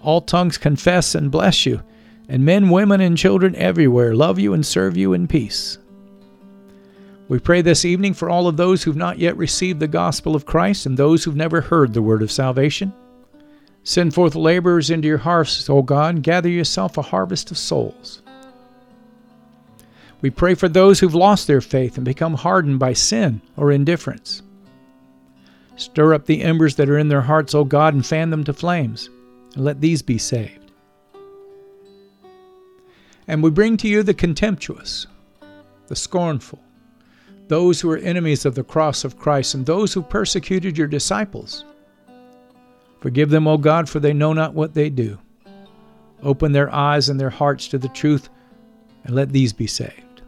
All 0.00 0.20
tongues 0.20 0.58
confess 0.58 1.14
and 1.14 1.30
bless 1.30 1.66
you, 1.66 1.82
and 2.28 2.44
men, 2.44 2.70
women, 2.70 3.00
and 3.00 3.18
children 3.18 3.54
everywhere 3.56 4.14
love 4.14 4.38
you 4.38 4.52
and 4.54 4.64
serve 4.64 4.96
you 4.96 5.12
in 5.12 5.26
peace. 5.26 5.78
We 7.28 7.40
pray 7.40 7.60
this 7.60 7.84
evening 7.84 8.14
for 8.14 8.30
all 8.30 8.46
of 8.46 8.56
those 8.56 8.84
who've 8.84 8.94
not 8.94 9.18
yet 9.18 9.36
received 9.36 9.80
the 9.80 9.88
gospel 9.88 10.36
of 10.36 10.46
Christ 10.46 10.86
and 10.86 10.96
those 10.96 11.24
who've 11.24 11.34
never 11.34 11.60
heard 11.60 11.92
the 11.92 12.02
word 12.02 12.22
of 12.22 12.30
salvation. 12.30 12.92
Send 13.82 14.14
forth 14.14 14.36
laborers 14.36 14.90
into 14.90 15.08
your 15.08 15.18
harvest, 15.18 15.68
O 15.68 15.82
God, 15.82 16.14
and 16.14 16.24
gather 16.24 16.48
yourself 16.48 16.96
a 16.96 17.02
harvest 17.02 17.50
of 17.50 17.58
souls. 17.58 18.22
We 20.20 20.30
pray 20.30 20.54
for 20.54 20.68
those 20.68 21.00
who've 21.00 21.14
lost 21.14 21.46
their 21.46 21.60
faith 21.60 21.96
and 21.96 22.04
become 22.04 22.34
hardened 22.34 22.78
by 22.78 22.92
sin 22.92 23.40
or 23.56 23.72
indifference. 23.72 24.42
Stir 25.76 26.14
up 26.14 26.26
the 26.26 26.42
embers 26.42 26.76
that 26.76 26.88
are 26.88 26.98
in 26.98 27.08
their 27.08 27.22
hearts, 27.22 27.54
O 27.54 27.64
God, 27.64 27.92
and 27.92 28.06
fan 28.06 28.30
them 28.30 28.44
to 28.44 28.52
flames, 28.52 29.10
and 29.54 29.64
let 29.64 29.80
these 29.80 30.00
be 30.00 30.16
saved. 30.16 30.70
And 33.28 33.42
we 33.42 33.50
bring 33.50 33.76
to 33.78 33.88
you 33.88 34.02
the 34.02 34.14
contemptuous, 34.14 35.06
the 35.88 35.96
scornful, 35.96 36.60
those 37.48 37.80
who 37.80 37.90
are 37.90 37.98
enemies 37.98 38.44
of 38.44 38.54
the 38.54 38.64
cross 38.64 39.04
of 39.04 39.18
Christ, 39.18 39.54
and 39.54 39.64
those 39.64 39.92
who 39.92 40.02
persecuted 40.02 40.76
your 40.76 40.88
disciples. 40.88 41.64
Forgive 43.00 43.30
them, 43.30 43.46
O 43.46 43.56
God, 43.56 43.88
for 43.88 44.00
they 44.00 44.12
know 44.12 44.32
not 44.32 44.54
what 44.54 44.74
they 44.74 44.90
do. 44.90 45.18
Open 46.22 46.52
their 46.52 46.74
eyes 46.74 47.08
and 47.08 47.20
their 47.20 47.30
hearts 47.30 47.68
to 47.68 47.78
the 47.78 47.88
truth, 47.88 48.28
and 49.04 49.14
let 49.14 49.30
these 49.30 49.52
be 49.52 49.66
saved. 49.66 50.22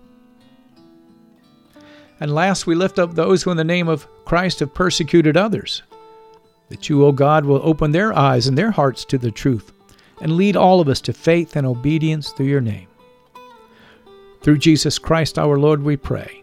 And 2.21 2.35
last, 2.35 2.67
we 2.67 2.75
lift 2.75 2.99
up 2.99 3.15
those 3.15 3.43
who, 3.43 3.51
in 3.51 3.57
the 3.57 3.65
name 3.65 3.89
of 3.89 4.07
Christ, 4.25 4.61
have 4.61 4.75
persecuted 4.75 5.37
others. 5.37 5.83
That 6.69 6.89
you, 6.89 7.05
O 7.05 7.13
God, 7.13 7.45
will 7.45 7.61
open 7.63 7.93
their 7.93 8.13
eyes 8.17 8.47
and 8.47 8.59
their 8.59 8.71
hearts 8.71 9.05
to 9.07 9.19
the 9.19 9.31
truth, 9.31 9.73
and 10.21 10.37
lead 10.37 10.57
all 10.57 10.81
of 10.81 10.89
us 10.89 11.01
to 11.03 11.13
faith 11.13 11.57
and 11.57 11.67
obedience 11.67 12.31
through 12.31 12.47
your 12.47 12.61
name. 12.61 12.89
Through 14.43 14.59
Jesus 14.59 14.99
Christ 14.99 15.39
our 15.39 15.59
Lord, 15.59 15.83
we 15.83 15.97
pray. 15.97 16.43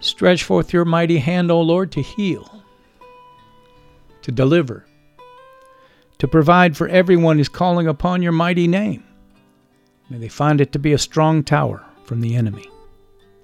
Stretch 0.00 0.44
forth 0.44 0.72
your 0.72 0.84
mighty 0.84 1.18
hand, 1.18 1.50
O 1.50 1.60
Lord, 1.60 1.92
to 1.92 2.02
heal, 2.02 2.64
to 4.22 4.32
deliver, 4.32 4.86
to 6.18 6.26
provide 6.26 6.76
for 6.76 6.88
everyone 6.88 7.36
who's 7.36 7.48
calling 7.48 7.86
upon 7.86 8.22
your 8.22 8.32
mighty 8.32 8.66
name. 8.66 9.04
May 10.08 10.18
they 10.18 10.28
find 10.28 10.60
it 10.60 10.72
to 10.72 10.78
be 10.78 10.92
a 10.92 10.98
strong 10.98 11.44
tower 11.44 11.84
from 12.04 12.20
the 12.20 12.34
enemy. 12.34 12.68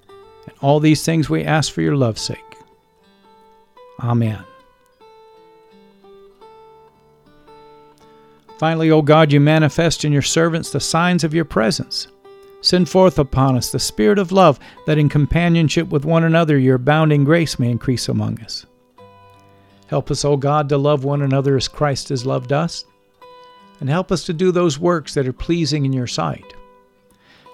And 0.09 0.55
all 0.61 0.81
these 0.81 1.05
things 1.05 1.29
we 1.29 1.45
ask 1.45 1.73
for 1.73 1.83
your 1.83 1.97
love's 1.97 2.23
sake. 2.23 2.39
Amen. 4.01 4.43
Finally, 8.59 8.91
O 8.91 9.03
God, 9.03 9.31
you 9.31 9.41
manifest 9.41 10.05
in 10.05 10.13
your 10.13 10.23
servants 10.23 10.71
the 10.71 10.81
signs 10.81 11.25
of 11.25 11.35
your 11.35 11.45
presence. 11.45 12.09
Send 12.67 12.89
forth 12.89 13.21
upon 13.21 13.55
us 13.55 13.71
the 13.71 13.79
Spirit 13.79 14.19
of 14.19 14.33
love, 14.33 14.59
that 14.87 14.99
in 14.99 15.09
companionship 15.09 15.89
with 15.89 16.05
one 16.05 16.25
another 16.25 16.59
your 16.59 16.75
abounding 16.75 17.23
grace 17.23 17.61
may 17.61 17.71
increase 17.71 18.09
among 18.09 18.41
us. 18.41 18.67
Help 19.87 20.11
us, 20.11 20.25
O 20.25 20.37
God, 20.37 20.69
to 20.71 20.77
love 20.77 21.05
one 21.05 21.23
another 21.23 21.57
as 21.57 21.69
Christ 21.69 22.09
has 22.09 22.27
loved 22.27 22.53
us, 22.53 22.85
and 23.79 23.89
help 23.89 24.11
us 24.11 24.25
to 24.25 24.33
do 24.33 24.51
those 24.51 24.81
works 24.81 25.15
that 25.15 25.29
are 25.29 25.33
pleasing 25.33 25.85
in 25.85 25.93
your 25.93 26.09
sight. 26.09 26.57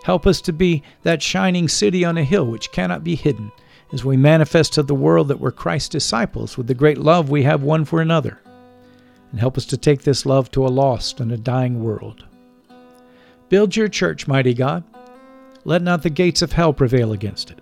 Help 0.02 0.26
us 0.26 0.40
to 0.40 0.50
be 0.50 0.82
that 1.02 1.22
shining 1.22 1.68
city 1.68 2.06
on 2.06 2.16
a 2.16 2.24
hill 2.24 2.46
which 2.46 2.72
cannot 2.72 3.04
be 3.04 3.14
hidden, 3.14 3.52
as 3.92 4.06
we 4.06 4.16
manifest 4.16 4.72
to 4.72 4.82
the 4.82 4.94
world 4.94 5.28
that 5.28 5.40
we're 5.40 5.52
Christ's 5.52 5.90
disciples 5.90 6.56
with 6.56 6.68
the 6.68 6.74
great 6.74 6.96
love 6.96 7.28
we 7.28 7.42
have 7.42 7.62
one 7.62 7.84
for 7.84 8.00
another. 8.00 8.40
And 9.30 9.38
help 9.38 9.58
us 9.58 9.66
to 9.66 9.76
take 9.76 10.04
this 10.04 10.24
love 10.24 10.50
to 10.52 10.66
a 10.66 10.68
lost 10.68 11.20
and 11.20 11.30
a 11.30 11.36
dying 11.36 11.84
world. 11.84 12.24
Build 13.50 13.76
your 13.76 13.88
church, 13.88 14.26
mighty 14.26 14.54
God. 14.54 14.84
Let 15.64 15.82
not 15.82 16.02
the 16.02 16.10
gates 16.10 16.42
of 16.42 16.52
hell 16.52 16.72
prevail 16.72 17.12
against 17.12 17.50
it. 17.50 17.60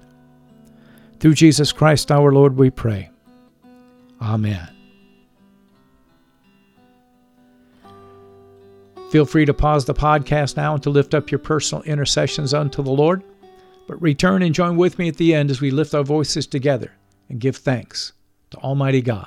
Through 1.19 1.35
Jesus 1.35 1.73
Christ 1.73 2.11
our 2.11 2.33
Lord 2.33 2.57
we 2.57 2.71
pray. 2.71 3.11
Amen. 4.21 4.69
Feel 9.11 9.27
free 9.27 9.45
to 9.45 9.53
pause 9.53 9.85
the 9.85 9.95
podcast 9.95 10.57
now 10.57 10.75
and 10.75 10.83
to 10.85 10.91
lift 10.91 11.15
up 11.15 11.31
your 11.31 11.41
personal 11.41 11.83
intercessions 11.83 12.55
unto 12.55 12.83
the 12.83 12.91
Lord. 12.91 13.25
But 13.89 14.01
return 14.01 14.43
and 14.43 14.55
join 14.55 14.77
with 14.77 14.99
me 15.01 15.09
at 15.09 15.17
the 15.17 15.35
end 15.35 15.51
as 15.51 15.61
we 15.61 15.73
lift 15.73 15.95
our 15.95 16.05
voices 16.05 16.47
together 16.47 16.93
and 17.29 17.41
give 17.41 17.57
thanks 17.57 18.13
to 18.51 18.59
Almighty 18.59 19.03
God. 19.03 19.27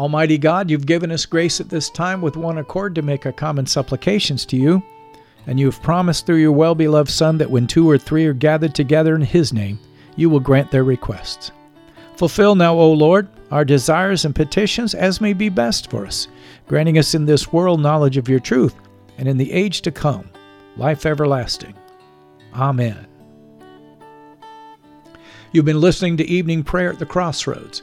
Almighty 0.00 0.38
God, 0.38 0.70
you've 0.70 0.86
given 0.86 1.12
us 1.12 1.26
grace 1.26 1.60
at 1.60 1.68
this 1.68 1.90
time 1.90 2.22
with 2.22 2.34
one 2.34 2.56
accord 2.56 2.94
to 2.94 3.02
make 3.02 3.26
our 3.26 3.32
common 3.32 3.66
supplications 3.66 4.46
to 4.46 4.56
you, 4.56 4.82
and 5.46 5.60
you 5.60 5.66
have 5.66 5.82
promised 5.82 6.24
through 6.24 6.38
your 6.38 6.52
well 6.52 6.74
beloved 6.74 7.10
Son 7.10 7.36
that 7.36 7.50
when 7.50 7.66
two 7.66 7.86
or 7.86 7.98
three 7.98 8.24
are 8.24 8.32
gathered 8.32 8.74
together 8.74 9.14
in 9.14 9.20
his 9.20 9.52
name, 9.52 9.78
you 10.16 10.30
will 10.30 10.40
grant 10.40 10.70
their 10.70 10.84
requests. 10.84 11.52
Fulfill 12.16 12.54
now, 12.54 12.74
O 12.74 12.90
Lord, 12.90 13.28
our 13.50 13.62
desires 13.62 14.24
and 14.24 14.34
petitions 14.34 14.94
as 14.94 15.20
may 15.20 15.34
be 15.34 15.50
best 15.50 15.90
for 15.90 16.06
us, 16.06 16.28
granting 16.66 16.96
us 16.96 17.14
in 17.14 17.26
this 17.26 17.52
world 17.52 17.82
knowledge 17.82 18.16
of 18.16 18.26
your 18.26 18.40
truth, 18.40 18.74
and 19.18 19.28
in 19.28 19.36
the 19.36 19.52
age 19.52 19.82
to 19.82 19.90
come, 19.90 20.30
life 20.78 21.04
everlasting. 21.04 21.74
Amen. 22.54 23.06
You've 25.52 25.66
been 25.66 25.82
listening 25.82 26.16
to 26.16 26.24
Evening 26.24 26.64
Prayer 26.64 26.90
at 26.90 26.98
the 26.98 27.04
Crossroads, 27.04 27.82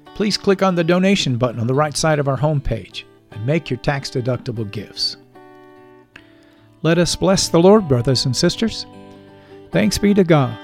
please 0.15 0.37
click 0.37 0.61
on 0.61 0.75
the 0.75 0.83
donation 0.83 1.37
button 1.37 1.59
on 1.59 1.67
the 1.67 1.73
right 1.73 1.95
side 1.95 2.19
of 2.19 2.27
our 2.27 2.37
homepage 2.37 3.03
and 3.31 3.45
make 3.45 3.69
your 3.69 3.77
tax 3.79 4.09
deductible 4.09 4.69
gifts. 4.69 5.17
Let 6.83 6.97
us 6.97 7.15
bless 7.15 7.47
the 7.47 7.59
Lord, 7.59 7.87
brothers 7.87 8.25
and 8.25 8.35
sisters. 8.35 8.85
Thanks 9.71 9.97
be 9.97 10.13
to 10.13 10.23
God. 10.23 10.57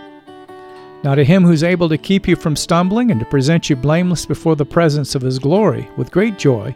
Now, 1.04 1.16
to 1.16 1.24
Him 1.24 1.44
who's 1.44 1.64
able 1.64 1.90
to 1.90 1.98
keep 1.98 2.28
you 2.28 2.36
from 2.36 2.56
stumbling 2.56 3.12
and 3.12 3.20
to 3.20 3.26
present 3.26 3.70
you 3.70 3.76
blameless 3.76 4.26
before 4.26 4.56
the 4.56 4.66
presence 4.66 5.14
of 5.16 5.22
His 5.22 5.40
glory 5.40 5.88
with 5.96 6.12
great 6.12 6.38
joy, 6.38 6.76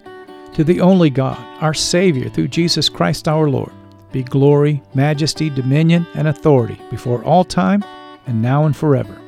to 0.53 0.63
the 0.63 0.81
only 0.81 1.10
God, 1.10 1.39
our 1.62 1.73
Savior, 1.73 2.29
through 2.29 2.49
Jesus 2.49 2.88
Christ 2.88 3.27
our 3.27 3.49
Lord, 3.49 3.71
be 4.12 4.23
glory, 4.23 4.84
majesty, 4.93 5.49
dominion, 5.49 6.05
and 6.13 6.27
authority 6.27 6.79
before 6.89 7.23
all 7.23 7.43
time 7.43 7.84
and 8.27 8.41
now 8.41 8.65
and 8.65 8.75
forever. 8.75 9.19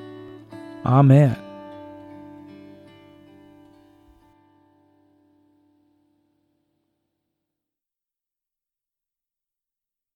Amen. 0.86 1.53